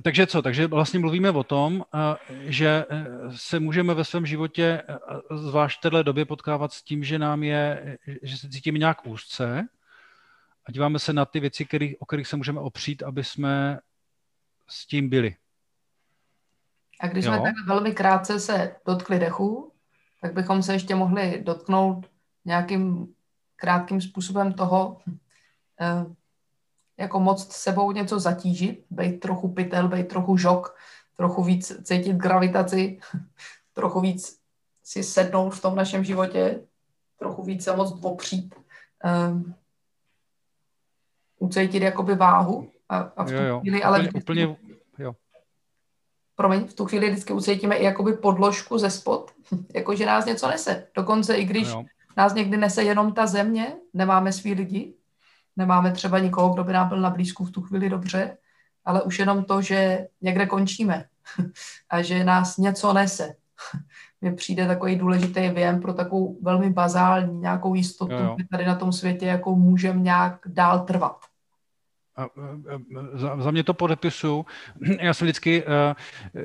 Takže 0.02 0.26
co? 0.26 0.42
Takže 0.42 0.66
vlastně 0.66 1.00
mluvíme 1.00 1.30
o 1.30 1.45
tom, 1.45 1.85
eh, 1.95 2.16
že 2.50 2.85
eh, 2.90 3.07
se 3.37 3.61
můžeme 3.61 3.95
ve 3.95 4.04
svém 4.04 4.26
životě, 4.26 4.83
eh, 4.88 5.37
zvlášť 5.37 5.78
v 5.78 5.80
této 5.80 6.02
době, 6.02 6.25
potkávat 6.25 6.73
s 6.73 6.83
tím, 6.83 7.04
že 7.04 7.19
nám 7.19 7.42
je, 7.42 7.99
že 8.23 8.37
se 8.37 8.49
cítíme 8.49 8.78
nějak 8.78 9.07
úzce 9.07 9.69
a 10.66 10.73
díváme 10.73 10.99
se 10.99 11.12
na 11.12 11.25
ty 11.25 11.40
věci, 11.40 11.64
který, 11.64 11.97
o 11.97 12.07
kterých 12.07 12.26
se 12.26 12.37
můžeme 12.37 12.61
opřít, 12.61 13.02
aby 13.02 13.25
jsme 13.25 13.78
s 14.69 14.87
tím 14.87 15.09
byli. 15.09 15.37
A 17.00 17.07
když 17.07 17.25
jo? 17.25 17.33
jsme 17.33 17.42
tak 17.42 17.54
velmi 17.66 17.92
krátce 17.92 18.40
se 18.40 18.76
dotkli 18.87 19.19
dechu, 19.19 19.73
tak 20.21 20.33
bychom 20.33 20.62
se 20.62 20.73
ještě 20.73 20.95
mohli 20.95 21.42
dotknout 21.45 22.07
nějakým 22.45 23.14
krátkým 23.57 24.00
způsobem 24.00 24.52
toho, 24.52 24.99
jako 26.99 27.21
moc 27.21 27.52
sebou 27.52 27.92
něco 27.92 28.21
zatížit, 28.21 28.85
být 28.90 29.21
trochu 29.21 29.49
pytel, 29.49 29.88
být 29.88 30.09
trochu 30.09 30.37
žok, 30.37 30.76
trochu 31.16 31.42
víc 31.42 31.73
cítit 31.83 32.16
gravitaci, 32.16 32.99
trochu 33.73 34.00
víc 34.00 34.40
si 34.85 35.02
sednout 35.02 35.50
v 35.50 35.62
tom 35.62 35.76
našem 35.76 36.04
životě, 36.04 36.61
trochu 37.19 37.42
víc 37.42 37.64
se 37.64 37.76
moc 37.76 38.04
opřít, 38.04 38.54
um, 39.30 39.54
ucítit 41.38 41.83
jakoby 41.83 42.14
váhu 42.14 42.71
a, 42.88 42.99
a 42.99 43.25
v 43.25 43.28
tu 43.28 43.35
jo, 43.35 43.42
jo. 43.42 43.61
chvíli, 43.61 43.83
ale 43.83 44.09
úplně, 44.14 44.47
úplně. 44.47 44.79
Promiň, 46.40 46.64
v 46.64 46.75
tu 46.75 46.85
chvíli 46.87 47.11
vždycky 47.11 47.32
ucítíme 47.32 47.76
i 47.76 47.85
jakoby 47.85 48.12
podložku 48.12 48.78
ze 48.78 48.90
spod, 48.90 49.30
jako 49.75 49.97
že 49.97 50.06
nás 50.06 50.25
něco 50.25 50.49
nese. 50.49 50.87
Dokonce 50.97 51.35
i 51.35 51.44
když 51.44 51.68
jo. 51.68 51.85
nás 52.16 52.35
někdy 52.35 52.56
nese 52.56 52.82
jenom 52.82 53.12
ta 53.12 53.26
země, 53.26 53.73
nemáme 53.94 54.32
svý 54.32 54.54
lidi, 54.54 54.94
nemáme 55.56 55.92
třeba 55.92 56.18
nikoho, 56.18 56.54
kdo 56.54 56.64
by 56.64 56.73
nám 56.73 56.88
byl 56.88 57.00
na 57.00 57.11
blízku 57.11 57.44
v 57.44 57.50
tu 57.50 57.62
chvíli 57.62 57.88
dobře, 57.88 58.37
ale 58.85 59.02
už 59.02 59.18
jenom 59.18 59.44
to, 59.44 59.62
že 59.62 60.06
někde 60.20 60.47
končíme 60.47 61.04
a 61.90 62.02
že 62.02 62.25
nás 62.25 62.56
něco 62.56 62.92
nese. 62.92 63.35
Mně 64.20 64.32
přijde 64.32 64.66
takový 64.66 64.97
důležitý 64.97 65.49
věm 65.49 65.80
pro 65.80 65.94
takovou 65.94 66.38
velmi 66.42 66.70
bazální 66.70 67.40
nějakou 67.40 67.75
jistotu, 67.75 68.14
že 68.38 68.44
tady 68.50 68.66
na 68.66 68.75
tom 68.75 68.92
světě 68.92 69.26
jako 69.26 69.54
můžeme 69.54 70.00
nějak 70.00 70.38
dál 70.47 70.80
trvat. 70.80 71.29
A, 72.20 72.28
za, 73.14 73.36
za 73.42 73.50
mě 73.50 73.64
to 73.64 73.74
podepisu. 73.74 74.46
Já 75.00 75.14
jsem 75.14 75.26
vždycky, 75.26 75.62
eh, 75.62 75.94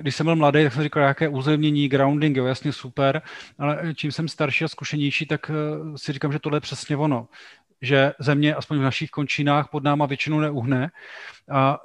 když 0.02 0.16
jsem 0.16 0.26
byl 0.26 0.36
mladý, 0.36 0.64
tak 0.64 0.74
jsem 0.74 0.84
říkal, 0.84 1.04
jaké 1.04 1.30
uzemnění, 1.30 1.88
grounding, 1.88 2.38
jo, 2.38 2.46
jasně 2.46 2.72
super, 2.72 3.22
ale 3.60 3.94
čím 3.96 4.12
jsem 4.12 4.28
starší 4.28 4.66
a 4.66 4.68
zkušenější, 4.68 5.26
tak 5.26 5.52
eh, 5.52 5.98
si 5.98 6.14
říkám, 6.14 6.32
že 6.32 6.40
tohle 6.40 6.58
je 6.58 6.62
přesně 6.62 6.98
ono. 6.98 7.28
Že 7.82 8.14
země 8.20 8.56
aspoň 8.56 8.78
v 8.78 8.82
našich 8.82 9.10
končinách 9.10 9.70
pod 9.72 9.84
náma 9.84 10.06
většinou 10.06 10.40
neuhne. 10.40 10.92
A 11.52 11.78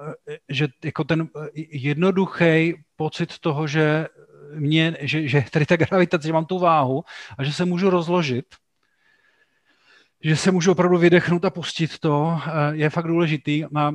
že 0.49 0.69
jako 0.85 1.05
ten 1.05 1.29
jednoduchý 1.57 2.75
pocit 2.97 3.39
toho, 3.39 3.67
že 3.67 4.07
mě, 4.55 4.97
že, 5.01 5.29
že 5.29 5.45
tady 5.51 5.67
ta 5.67 5.77
gravitace, 5.77 6.27
že 6.27 6.33
mám 6.33 6.45
tu 6.45 6.59
váhu 6.59 7.05
a 7.39 7.45
že 7.45 7.53
se 7.53 7.65
můžu 7.65 7.91
rozložit, 7.91 8.45
že 10.23 10.37
se 10.37 10.51
můžu 10.51 10.73
opravdu 10.73 10.99
vydechnout 10.99 11.45
a 11.45 11.51
pustit 11.51 11.99
to, 11.99 12.41
eh, 12.47 12.51
je 12.73 12.91
fakt 12.91 13.07
důležitý. 13.07 13.65
A 13.65 13.93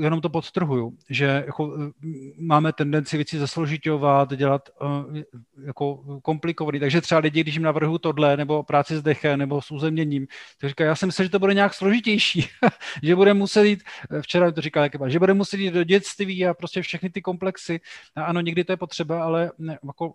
jenom 0.00 0.20
to 0.20 0.28
podtrhuju, 0.28 0.92
že 1.10 1.42
jako 1.46 1.76
eh, 1.80 2.06
máme 2.38 2.72
tendenci 2.72 3.16
věci 3.16 3.38
zasložitovat, 3.38 4.34
dělat 4.34 4.68
eh, 4.68 5.24
jako 5.66 5.96
komplikovaný. 6.22 6.80
Takže 6.80 7.00
třeba 7.00 7.18
lidi, 7.18 7.40
když 7.40 7.54
jim 7.54 7.62
navrhu 7.62 7.98
tohle, 7.98 8.36
nebo 8.36 8.62
práci 8.62 8.96
s 8.96 9.02
dechem, 9.02 9.38
nebo 9.38 9.62
s 9.62 9.70
uzemněním, 9.70 10.26
tak 10.60 10.70
říkají, 10.70 10.88
já 10.88 10.96
jsem 10.96 11.06
myslel, 11.06 11.24
že 11.24 11.30
to 11.30 11.38
bude 11.38 11.54
nějak 11.54 11.74
složitější, 11.74 12.48
že 13.02 13.16
bude 13.16 13.34
muset 13.34 13.64
jít, 13.64 13.82
včera 14.20 14.52
to 14.52 14.60
říkal 14.60 14.88
že 15.08 15.18
bude 15.18 15.34
muset 15.34 15.60
jít 15.60 15.74
do 15.74 15.84
dětství 15.84 16.46
a 16.46 16.54
prostě 16.54 16.82
všechny 16.82 17.10
ty 17.10 17.22
komplexy. 17.22 17.80
A 18.16 18.24
ano, 18.24 18.40
někdy 18.40 18.64
to 18.64 18.72
je 18.72 18.76
potřeba, 18.76 19.24
ale 19.24 19.50
jako 19.86 20.14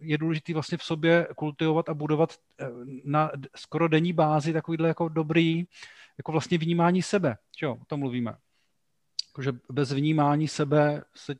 je 0.00 0.18
důležité 0.18 0.52
vlastně 0.52 0.78
v 0.78 0.82
sobě 0.82 1.26
kultivovat 1.36 1.88
a 1.88 1.94
budovat 1.94 2.30
na 3.04 3.30
skoro 3.56 3.88
denní 3.88 4.12
bázi 4.18 4.52
takovýhle 4.52 4.88
jako 4.88 5.08
dobrý, 5.08 5.64
jako 6.18 6.32
vlastně 6.32 6.58
vnímání 6.58 7.02
sebe, 7.02 7.38
čo, 7.54 7.72
o 7.72 7.84
tom 7.86 8.00
mluvíme. 8.00 8.34
Jakože 9.30 9.52
bez 9.70 9.92
vnímání 9.92 10.48
sebe 10.48 11.02
se 11.14 11.34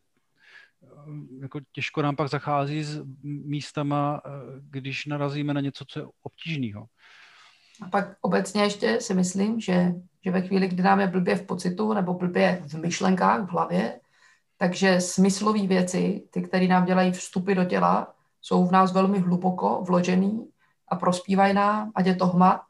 jako 1.41 1.61
těžko 1.73 2.03
nám 2.03 2.17
pak 2.17 2.29
zachází 2.29 2.85
s 2.85 3.03
místama, 3.23 4.23
když 4.71 5.07
narazíme 5.07 5.55
na 5.55 5.61
něco, 5.61 5.85
co 5.85 5.99
je 5.99 6.07
obtížného. 6.23 6.87
A 7.83 7.89
pak 7.89 8.17
obecně 8.21 8.63
ještě 8.63 9.01
si 9.01 9.15
myslím, 9.15 9.61
že, 9.61 9.93
že 10.25 10.31
ve 10.31 10.43
chvíli, 10.43 10.69
kdy 10.69 10.83
nám 10.83 11.01
je 11.01 11.07
blbě 11.07 11.35
v 11.37 11.47
pocitu 11.47 11.93
nebo 11.93 12.15
blbě 12.15 12.63
v 12.67 12.75
myšlenkách, 12.75 13.49
v 13.49 13.53
hlavě, 13.53 14.01
takže 14.57 15.01
smyslové 15.01 15.67
věci, 15.67 16.23
ty, 16.31 16.43
které 16.43 16.67
nám 16.67 16.87
dělají 16.87 17.13
vstupy 17.13 17.55
do 17.55 17.65
těla, 17.65 18.15
jsou 18.41 18.67
v 18.67 18.73
nás 18.73 18.93
velmi 18.93 19.19
hluboko 19.19 19.83
vložený 19.87 20.49
a 20.89 20.97
prospívají 20.97 21.55
nám, 21.55 21.93
ať 21.95 22.07
je 22.07 22.17
to 22.17 22.27
hmat, 22.27 22.63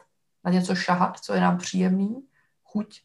na 0.44 0.50
něco 0.50 0.74
šahat, 0.74 1.20
co 1.20 1.34
je 1.34 1.40
nám 1.40 1.58
příjemný, 1.58 2.22
chuť, 2.64 3.00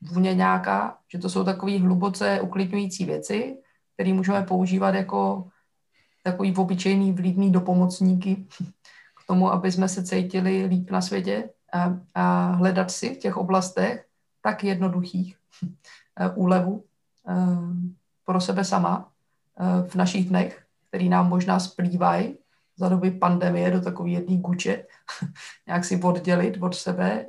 vůně 0.00 0.34
nějaká, 0.34 0.98
že 1.12 1.18
to 1.18 1.28
jsou 1.28 1.44
takové 1.44 1.78
hluboce 1.78 2.40
uklidňující 2.40 3.04
věci, 3.04 3.58
které 3.94 4.12
můžeme 4.12 4.42
používat 4.42 4.94
jako 4.94 5.48
takový 6.22 6.56
obyčejný 6.56 7.12
vlídný 7.12 7.52
dopomocníky 7.52 8.46
k 9.16 9.26
tomu, 9.26 9.52
aby 9.52 9.72
jsme 9.72 9.88
se 9.88 10.04
cítili 10.04 10.66
líp 10.66 10.90
na 10.90 11.00
světě 11.00 11.50
a, 11.72 11.98
a 12.14 12.46
hledat 12.46 12.90
si 12.90 13.14
v 13.14 13.18
těch 13.18 13.36
oblastech 13.36 14.06
tak 14.42 14.64
jednoduchých 14.64 15.36
úlevu 16.34 16.84
pro 18.24 18.40
sebe 18.40 18.64
sama 18.64 19.12
v 19.88 19.94
našich 19.94 20.28
dnech, 20.28 20.64
který 20.88 21.08
nám 21.08 21.28
možná 21.28 21.60
splývají 21.60 22.38
za 22.76 22.88
doby 22.88 23.10
pandemie 23.10 23.70
do 23.70 23.80
takové 23.80 24.10
jedné 24.10 24.36
guče, 24.36 24.86
nějak 25.66 25.84
si 25.84 26.00
oddělit 26.02 26.58
od 26.60 26.74
sebe 26.74 27.26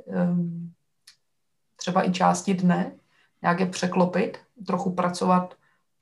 třeba 1.76 2.08
i 2.08 2.12
části 2.12 2.54
dne, 2.54 2.92
nějak 3.42 3.60
je 3.60 3.66
překlopit, 3.66 4.38
trochu 4.66 4.94
pracovat 4.94 5.54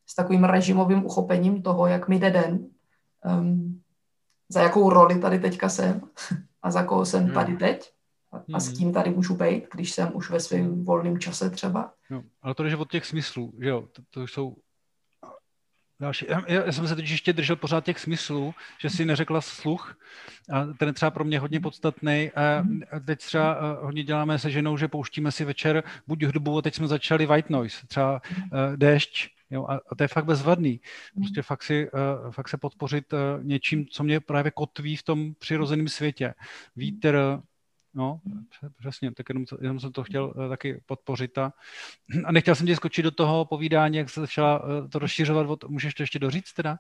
s 0.07 0.15
takovým 0.15 0.45
režimovým 0.45 1.07
uchopením 1.07 1.63
toho, 1.63 1.87
jak 1.87 2.09
mi 2.09 2.19
jde 2.19 2.31
den, 2.31 2.67
um, 3.39 3.83
za 4.49 4.63
jakou 4.63 4.91
roli 4.91 5.19
tady 5.19 5.39
teďka 5.39 5.69
jsem 5.69 6.01
a 6.63 6.71
za 6.71 6.85
koho 6.85 7.07
jsem 7.07 7.33
tady 7.33 7.51
hmm. 7.51 7.59
teď 7.59 7.93
a, 8.55 8.61
s 8.61 8.67
hmm. 8.67 8.77
kým 8.77 8.93
tady 8.93 9.11
můžu 9.11 9.35
být, 9.35 9.65
když 9.75 9.93
jsem 9.93 10.11
už 10.15 10.31
ve 10.31 10.41
svém 10.41 10.85
volném 10.85 11.19
čase 11.19 11.51
třeba. 11.51 11.93
No, 12.11 12.23
ale 12.43 12.55
to 12.55 12.65
je 12.65 12.77
od 12.77 12.91
těch 12.91 13.07
smyslů, 13.07 13.53
že 13.63 13.69
jo, 13.69 13.89
to, 13.93 14.03
to 14.11 14.27
jsou 14.27 14.57
další. 16.05 16.27
Já, 16.47 16.73
jsem 16.73 16.89
se 16.89 16.97
teď 16.97 17.09
ještě 17.09 17.33
držel 17.33 17.57
pořád 17.57 17.85
těch 17.85 17.99
smyslů, 17.99 18.55
že 18.79 18.91
si 18.91 19.05
neřekla 19.05 19.41
sluch, 19.41 19.99
a 20.53 20.65
ten 20.79 20.89
je 20.89 20.93
třeba 20.93 21.11
pro 21.11 21.25
mě 21.25 21.39
hodně 21.39 21.61
podstatný. 21.61 22.31
A 22.37 22.65
teď 23.07 23.19
třeba 23.19 23.57
eh, 23.57 23.85
hodně 23.85 24.05
děláme 24.05 24.39
se 24.39 24.51
ženou, 24.51 24.77
že 24.77 24.89
pouštíme 24.89 25.33
si 25.33 25.45
večer 25.45 25.83
buď 26.07 26.25
hudbu, 26.25 26.59
a 26.59 26.63
teď 26.63 26.75
jsme 26.75 26.87
začali 26.87 27.27
white 27.27 27.51
noise, 27.51 27.87
třeba 27.87 28.23
uh, 28.39 28.77
déšť, 28.77 29.35
Jo, 29.51 29.67
a, 29.69 29.75
a 29.75 29.95
to 29.95 30.05
je 30.05 30.09
fakt 30.09 30.25
bezvadný. 30.25 30.81
Prostě 31.15 31.43
fakt, 31.43 31.63
si, 31.63 31.91
uh, 31.91 32.31
fakt 32.31 32.49
se 32.49 32.57
podpořit 32.57 33.13
uh, 33.13 33.19
něčím, 33.45 33.87
co 33.87 34.05
mě 34.05 34.21
právě 34.21 34.51
kotví 34.51 34.97
v 34.97 35.03
tom 35.03 35.35
přirozeném 35.35 35.89
světě. 35.89 36.35
Vítr, 36.77 37.41
no, 37.95 38.21
přesně, 38.79 39.13
tak 39.13 39.29
jenom, 39.29 39.45
jenom 39.61 39.81
jsem 39.81 39.93
to 39.93 40.05
chtěl 40.05 40.33
uh, 40.37 40.49
taky 40.49 40.83
podpořit. 40.87 41.39
A, 41.39 41.53
a 42.25 42.33
nechtěl 42.33 42.55
jsem 42.55 42.67
tě 42.67 42.77
skočit 42.77 43.05
do 43.05 43.11
toho 43.11 43.45
povídání, 43.45 43.97
jak 43.97 44.11
se 44.11 44.21
začala 44.21 44.65
uh, 44.65 44.89
to 44.89 44.99
rozšiřovat, 44.99 45.51
od, 45.51 45.65
můžeš 45.65 45.95
to 45.95 46.03
ještě 46.03 46.19
doříct 46.19 46.55
teda? 46.55 46.79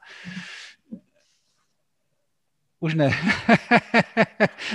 Už 2.80 2.94
ne. 2.94 3.10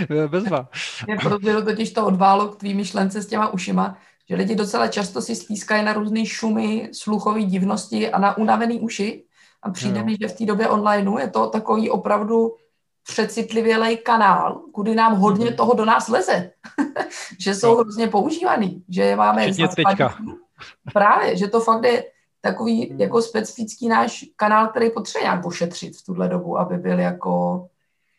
Bezva. 0.27 0.69
Mě 1.07 1.15
protože 1.15 1.61
totiž 1.61 1.91
to 1.91 2.05
odválo 2.05 2.47
k 2.47 2.59
tvý 2.59 2.73
myšlence 2.73 3.21
s 3.21 3.27
těma 3.27 3.53
ušima, 3.53 3.97
že 4.29 4.35
lidi 4.35 4.55
docela 4.55 4.87
často 4.87 5.21
si 5.21 5.35
stýskají 5.35 5.85
na 5.85 5.93
různé 5.93 6.25
šumy, 6.25 6.89
sluchové 6.93 7.43
divnosti 7.43 8.11
a 8.11 8.19
na 8.19 8.37
unavený 8.37 8.79
uši. 8.79 9.23
A 9.63 9.71
přijde 9.71 10.03
mi, 10.03 10.17
že 10.21 10.27
v 10.27 10.37
té 10.37 10.45
době 10.45 10.67
online 10.67 11.21
je 11.21 11.29
to 11.29 11.47
takový 11.47 11.89
opravdu 11.89 12.55
přecitlivělej 13.09 13.97
kanál, 13.97 14.61
kudy 14.73 14.95
nám 14.95 15.15
hodně 15.15 15.45
mm-hmm. 15.45 15.55
toho 15.55 15.73
do 15.73 15.85
nás 15.85 16.07
leze. 16.07 16.51
že 17.39 17.55
jsou 17.55 17.67
no. 17.67 17.77
hrozně 17.77 18.07
používaný, 18.07 18.83
že 18.89 19.15
máme... 19.15 19.45
teďka. 19.75 20.17
Právě, 20.93 21.37
že 21.37 21.47
to 21.47 21.61
fakt 21.61 21.83
je 21.83 22.03
takový 22.41 22.95
jako 22.97 23.21
specifický 23.21 23.87
náš 23.87 24.25
kanál, 24.35 24.67
který 24.67 24.89
potřebuje 24.89 25.23
nějak 25.23 25.45
ošetřit 25.45 25.97
v 25.97 26.05
tuhle 26.05 26.27
dobu, 26.27 26.57
aby 26.57 26.77
byl 26.77 26.99
jako 26.99 27.67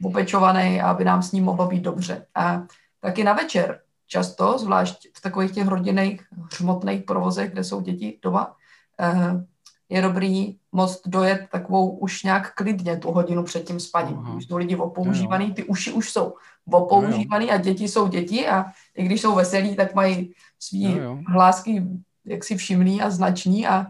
opečovaný 0.02 0.80
a 0.80 0.90
aby 0.90 1.04
nám 1.04 1.22
s 1.22 1.32
ním 1.32 1.44
mohlo 1.44 1.66
být 1.66 1.82
dobře. 1.82 2.26
A 2.34 2.62
taky 3.00 3.24
na 3.24 3.32
večer 3.32 3.80
často, 4.06 4.58
zvlášť 4.58 5.08
v 5.16 5.20
takových 5.20 5.52
těch 5.52 5.68
rodinných 5.68 6.22
hřmotných 6.52 7.02
provozech, 7.02 7.52
kde 7.52 7.64
jsou 7.64 7.80
děti 7.80 8.18
doma, 8.22 8.56
eh, 9.00 9.44
je 9.90 10.02
dobrý 10.02 10.56
moc 10.72 11.02
dojet 11.06 11.48
takovou 11.52 11.90
už 11.90 12.22
nějak 12.22 12.54
klidně 12.54 12.96
tu 12.96 13.10
hodinu 13.10 13.42
před 13.42 13.64
tím 13.64 13.80
spaním. 13.80 14.18
Aha. 14.18 14.34
Už 14.34 14.46
jsou 14.46 14.56
lidi 14.56 14.76
opoužívaný, 14.76 15.52
ty 15.52 15.64
uši 15.64 15.92
už 15.92 16.10
jsou 16.10 16.34
opoužívaný 16.70 17.50
a 17.50 17.56
děti 17.56 17.88
jsou 17.88 18.08
děti 18.08 18.48
a 18.48 18.64
i 18.96 19.04
když 19.04 19.20
jsou 19.20 19.34
veselí, 19.34 19.76
tak 19.76 19.94
mají 19.94 20.34
svý 20.58 21.00
hlásky 21.26 21.82
jaksi 22.24 22.56
všimný 22.56 23.02
a 23.02 23.10
značný 23.10 23.66
a, 23.66 23.86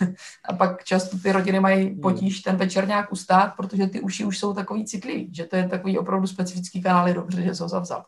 a 0.44 0.52
pak 0.52 0.84
často 0.84 1.18
ty 1.18 1.32
rodiny 1.32 1.60
mají 1.60 2.00
potíž 2.00 2.40
ten 2.40 2.56
večer 2.56 2.88
nějak 2.88 3.12
ustát, 3.12 3.52
protože 3.56 3.86
ty 3.86 4.00
uši 4.00 4.24
už 4.24 4.38
jsou 4.38 4.54
takový 4.54 4.84
citlivý, 4.84 5.30
že 5.34 5.44
to 5.44 5.56
je 5.56 5.68
takový 5.68 5.98
opravdu 5.98 6.26
specifický 6.26 6.82
kanál, 6.82 7.08
je 7.08 7.14
dobře, 7.14 7.42
že 7.42 7.54
se 7.54 7.62
ho 7.62 7.68
zavzal. 7.68 8.04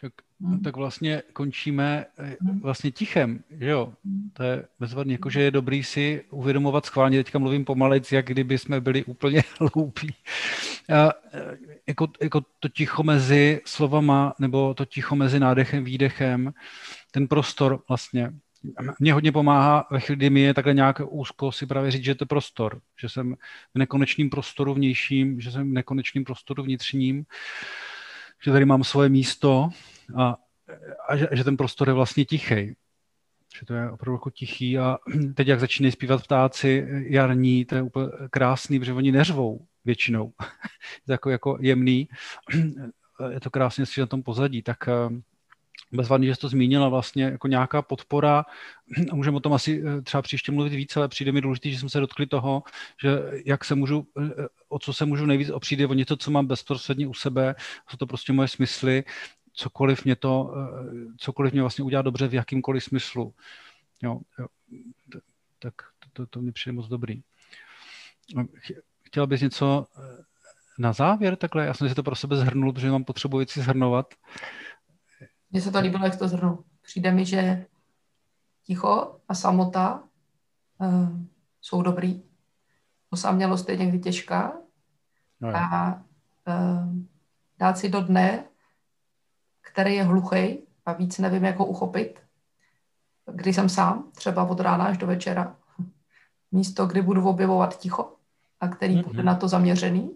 Tak, 0.00 0.12
hmm. 0.40 0.62
tak 0.62 0.76
vlastně 0.76 1.22
končíme 1.32 2.06
eh, 2.18 2.36
vlastně 2.60 2.92
tichem, 2.92 3.44
že 3.50 3.70
jo? 3.70 3.92
To 4.32 4.42
je 4.42 4.64
bezvadný, 4.80 5.12
jakože 5.12 5.42
je 5.42 5.50
dobrý 5.50 5.84
si 5.84 6.24
uvědomovat 6.30 6.86
schválně, 6.86 7.24
teďka 7.24 7.38
mluvím 7.38 7.64
pomalec, 7.64 8.12
jak 8.12 8.26
kdyby 8.26 8.58
jsme 8.58 8.80
byli 8.80 9.04
úplně 9.04 9.42
hloupí. 9.60 10.14
A, 10.94 11.10
eh, 11.32 11.56
jako, 11.86 12.08
jako 12.20 12.40
to 12.60 12.68
ticho 12.68 13.02
mezi 13.02 13.60
slovama, 13.64 14.34
nebo 14.38 14.74
to 14.74 14.84
ticho 14.84 15.16
mezi 15.16 15.40
nádechem, 15.40 15.84
výdechem, 15.84 16.52
ten 17.10 17.28
prostor 17.28 17.82
vlastně. 17.88 18.32
Mě 18.98 19.12
hodně 19.12 19.32
pomáhá 19.32 19.86
ve 19.90 20.00
chvíli, 20.00 20.16
kdy 20.16 20.30
mi 20.30 20.40
je 20.40 20.54
takhle 20.54 20.74
nějak 20.74 21.00
úzko 21.08 21.52
si 21.52 21.66
právě 21.66 21.90
říct, 21.90 22.04
že 22.04 22.14
to 22.14 22.22
je 22.22 22.26
prostor, 22.26 22.80
že 23.00 23.08
jsem 23.08 23.34
v 23.74 23.78
nekonečném 23.78 24.30
prostoru 24.30 24.74
vnějším, 24.74 25.40
že 25.40 25.50
jsem 25.50 25.70
v 25.70 25.72
nekonečném 25.72 26.24
prostoru 26.24 26.62
vnitřním 26.62 27.24
že 28.42 28.52
tady 28.52 28.64
mám 28.64 28.84
svoje 28.84 29.08
místo 29.08 29.70
a, 30.16 30.36
a 31.08 31.16
že, 31.16 31.28
že 31.32 31.44
ten 31.44 31.56
prostor 31.56 31.88
je 31.88 31.94
vlastně 31.94 32.24
tichý. 32.24 32.76
Že 33.58 33.66
to 33.66 33.74
je 33.74 33.90
opravdu 33.90 34.16
jako 34.16 34.30
tichý 34.30 34.78
a 34.78 34.98
teď, 35.34 35.48
jak 35.48 35.60
začínají 35.60 35.92
zpívat 35.92 36.22
ptáci 36.22 36.86
jarní, 36.90 37.64
to 37.64 37.74
je 37.74 37.82
úplně 37.82 38.08
krásný, 38.30 38.78
protože 38.78 38.92
oni 38.92 39.12
neřvou 39.12 39.66
většinou. 39.84 40.32
je 40.94 41.06
to 41.06 41.12
jako, 41.12 41.30
jako 41.30 41.58
jemný, 41.60 42.08
je 43.30 43.40
to 43.40 43.50
krásně 43.50 43.86
si 43.86 44.00
na 44.00 44.06
tom 44.06 44.22
pozadí, 44.22 44.62
tak 44.62 44.88
eh, 44.88 44.92
bezvadný, 45.92 46.26
že 46.26 46.34
jsi 46.34 46.40
to 46.40 46.48
zmínila, 46.48 46.88
vlastně 46.88 47.24
jako 47.24 47.48
nějaká 47.48 47.82
podpora, 47.82 48.44
můžeme 49.12 49.36
o 49.36 49.40
tom 49.40 49.52
asi 49.52 49.82
eh, 49.86 50.02
třeba 50.02 50.22
příště 50.22 50.52
mluvit 50.52 50.72
více, 50.72 51.00
ale 51.00 51.08
přijde 51.08 51.32
mi 51.32 51.40
důležité, 51.40 51.70
že 51.70 51.78
jsme 51.78 51.88
se 51.88 52.00
dotkli 52.00 52.26
toho, 52.26 52.62
že 53.02 53.20
jak 53.46 53.64
se 53.64 53.74
můžu, 53.74 54.06
eh, 54.20 54.46
o 54.68 54.78
co 54.78 54.92
se 54.92 55.06
můžu 55.06 55.26
nejvíc 55.26 55.50
opřít, 55.50 55.80
je 55.80 55.86
o 55.86 55.94
něco, 55.94 56.16
co 56.16 56.30
mám 56.30 56.46
bezprostředně 56.46 57.06
u 57.06 57.14
sebe, 57.14 57.54
jsou 57.90 57.96
to 57.96 58.06
prostě 58.06 58.32
moje 58.32 58.48
smysly, 58.48 59.04
cokoliv 59.52 60.04
mě 60.04 60.16
to, 60.16 60.54
eh, 60.56 61.06
cokoliv 61.18 61.52
mě 61.52 61.62
vlastně 61.62 61.84
udělá 61.84 62.02
dobře 62.02 62.28
v 62.28 62.34
jakýmkoliv 62.34 62.84
smyslu. 62.84 63.34
Jo, 64.02 64.20
jo. 64.38 64.46
Tak 65.58 65.74
to, 65.98 66.08
to, 66.12 66.26
to 66.26 66.40
mě 66.40 66.52
přijde 66.52 66.72
moc 66.72 66.88
dobrý. 66.88 67.22
Chtěla 69.02 69.26
bys 69.26 69.40
něco 69.40 69.86
na 70.78 70.92
závěr 70.92 71.36
takhle? 71.36 71.66
Já 71.66 71.74
jsem 71.74 71.88
si 71.88 71.94
to 71.94 72.02
pro 72.02 72.14
sebe 72.14 72.36
zhrnul, 72.36 72.72
protože 72.72 72.90
mám 72.90 73.04
potřebu 73.04 73.36
věci 73.36 73.60
zhrnovat. 73.60 74.14
Mně 75.50 75.60
se 75.60 75.70
to 75.70 75.80
líbilo, 75.80 76.04
jak 76.04 76.18
to 76.18 76.28
zhrnu. 76.28 76.64
Přijde 76.82 77.12
mi, 77.12 77.24
že 77.24 77.66
ticho 78.62 79.16
a 79.28 79.34
samota 79.34 80.02
uh, 80.78 81.08
jsou 81.60 81.82
dobrý. 81.82 82.22
Osamělost 83.10 83.68
je 83.68 83.76
někdy 83.76 83.98
těžká. 83.98 84.52
No 85.40 85.48
a 85.56 86.02
uh, 86.48 87.02
dát 87.58 87.78
si 87.78 87.88
do 87.88 88.00
dne, 88.00 88.44
který 89.60 89.94
je 89.94 90.04
hluchý 90.04 90.58
a 90.86 90.92
víc 90.92 91.18
nevím, 91.18 91.44
jak 91.44 91.58
ho 91.58 91.66
uchopit, 91.66 92.20
kdy 93.32 93.52
jsem 93.52 93.68
sám, 93.68 94.10
třeba 94.14 94.44
od 94.44 94.60
rána 94.60 94.84
až 94.84 94.98
do 94.98 95.06
večera, 95.06 95.56
místo, 96.52 96.86
kdy 96.86 97.02
budu 97.02 97.28
objevovat 97.28 97.78
ticho 97.78 98.16
a 98.60 98.68
který 98.68 98.96
mm-hmm. 98.96 99.06
bude 99.06 99.22
na 99.22 99.34
to 99.34 99.48
zaměřený 99.48 100.10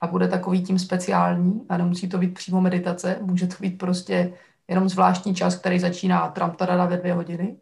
a 0.00 0.06
bude 0.06 0.28
takový 0.28 0.62
tím 0.62 0.78
speciální 0.78 1.66
a 1.68 1.76
nemusí 1.76 2.08
to 2.08 2.18
být 2.18 2.34
přímo 2.34 2.60
meditace, 2.60 3.18
může 3.22 3.46
to 3.46 3.54
být 3.60 3.78
prostě 3.78 4.34
jenom 4.68 4.88
zvláštní 4.88 5.34
čas, 5.34 5.56
který 5.56 5.78
začíná 5.78 6.28
tramtadada 6.28 6.84
ve 6.84 6.96
dvě 6.96 7.12
hodiny 7.12 7.56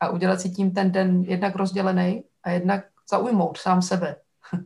a 0.00 0.08
udělat 0.08 0.40
si 0.40 0.50
tím 0.50 0.70
ten 0.70 0.92
den 0.92 1.22
jednak 1.22 1.56
rozdělený 1.56 2.24
a 2.42 2.50
jednak 2.50 2.84
zaujmout 3.10 3.58
sám 3.58 3.82
sebe 3.82 4.16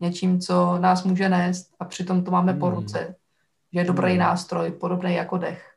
něčím, 0.00 0.40
co 0.40 0.78
nás 0.78 1.04
může 1.04 1.28
nést 1.28 1.74
a 1.80 1.84
přitom 1.84 2.24
to 2.24 2.30
máme 2.30 2.54
po 2.54 2.66
hmm. 2.66 2.74
ruce, 2.74 3.14
že 3.72 3.80
je 3.80 3.84
dobrý 3.84 4.10
hmm. 4.10 4.18
nástroj, 4.18 4.70
podobný 4.70 5.14
jako 5.14 5.38
dech. 5.38 5.70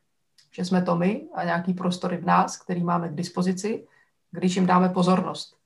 Že 0.52 0.66
jsme 0.66 0.82
to 0.82 0.96
my 0.96 1.28
a 1.36 1.44
nějaký 1.44 1.74
prostory 1.74 2.18
v 2.18 2.26
nás, 2.26 2.58
který 2.58 2.84
máme 2.84 3.10
k 3.10 3.16
dispozici 3.16 3.88
když 4.32 4.56
jim 4.56 4.66
dáme 4.66 4.90
pozornost. 4.90 5.58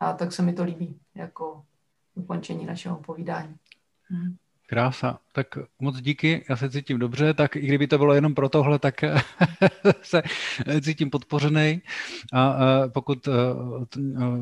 A 0.00 0.12
tak 0.12 0.32
se 0.32 0.42
mi 0.42 0.52
to 0.52 0.64
líbí 0.64 1.00
jako 1.14 1.64
ukončení 2.14 2.66
našeho 2.66 2.96
povídání. 2.96 3.56
Hmm. 4.02 4.36
Krása. 4.70 5.18
Tak 5.32 5.46
moc 5.78 6.00
díky, 6.00 6.44
já 6.48 6.56
se 6.56 6.70
cítím 6.70 6.98
dobře, 6.98 7.34
tak 7.34 7.56
i 7.56 7.60
kdyby 7.66 7.86
to 7.86 7.98
bylo 7.98 8.14
jenom 8.14 8.34
pro 8.34 8.48
tohle, 8.48 8.78
tak 8.78 9.04
se 10.02 10.22
cítím 10.80 11.10
podpořený. 11.10 11.82
A 12.32 12.56
pokud 12.88 13.28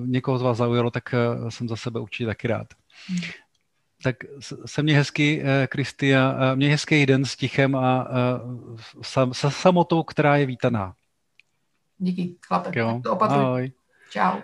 někoho 0.05 0.39
z 0.39 0.43
vás 0.43 0.57
zaujalo, 0.57 0.91
tak 0.91 1.15
jsem 1.49 1.69
za 1.69 1.77
sebe 1.77 2.01
určitě 2.01 2.27
taky 2.27 2.49
rád. 2.49 2.67
Tak 4.03 4.17
se 4.67 4.83
mě 4.83 4.95
hezky, 4.95 5.43
Kristi, 5.69 6.17
a 6.17 6.55
mě 6.55 6.69
hezký 6.69 7.07
den 7.07 7.25
s 7.25 7.37
tichem 7.37 7.77
a 7.77 8.09
se 9.33 9.51
samotou, 9.51 10.03
která 10.03 10.37
je 10.37 10.47
vítaná. 10.47 10.95
Díky, 11.99 12.35
chlape. 12.47 12.79
Jo. 12.79 13.01
To 13.05 13.13
opatruj. 13.13 13.41
Ahoj. 13.41 13.73
Čau. 14.11 14.41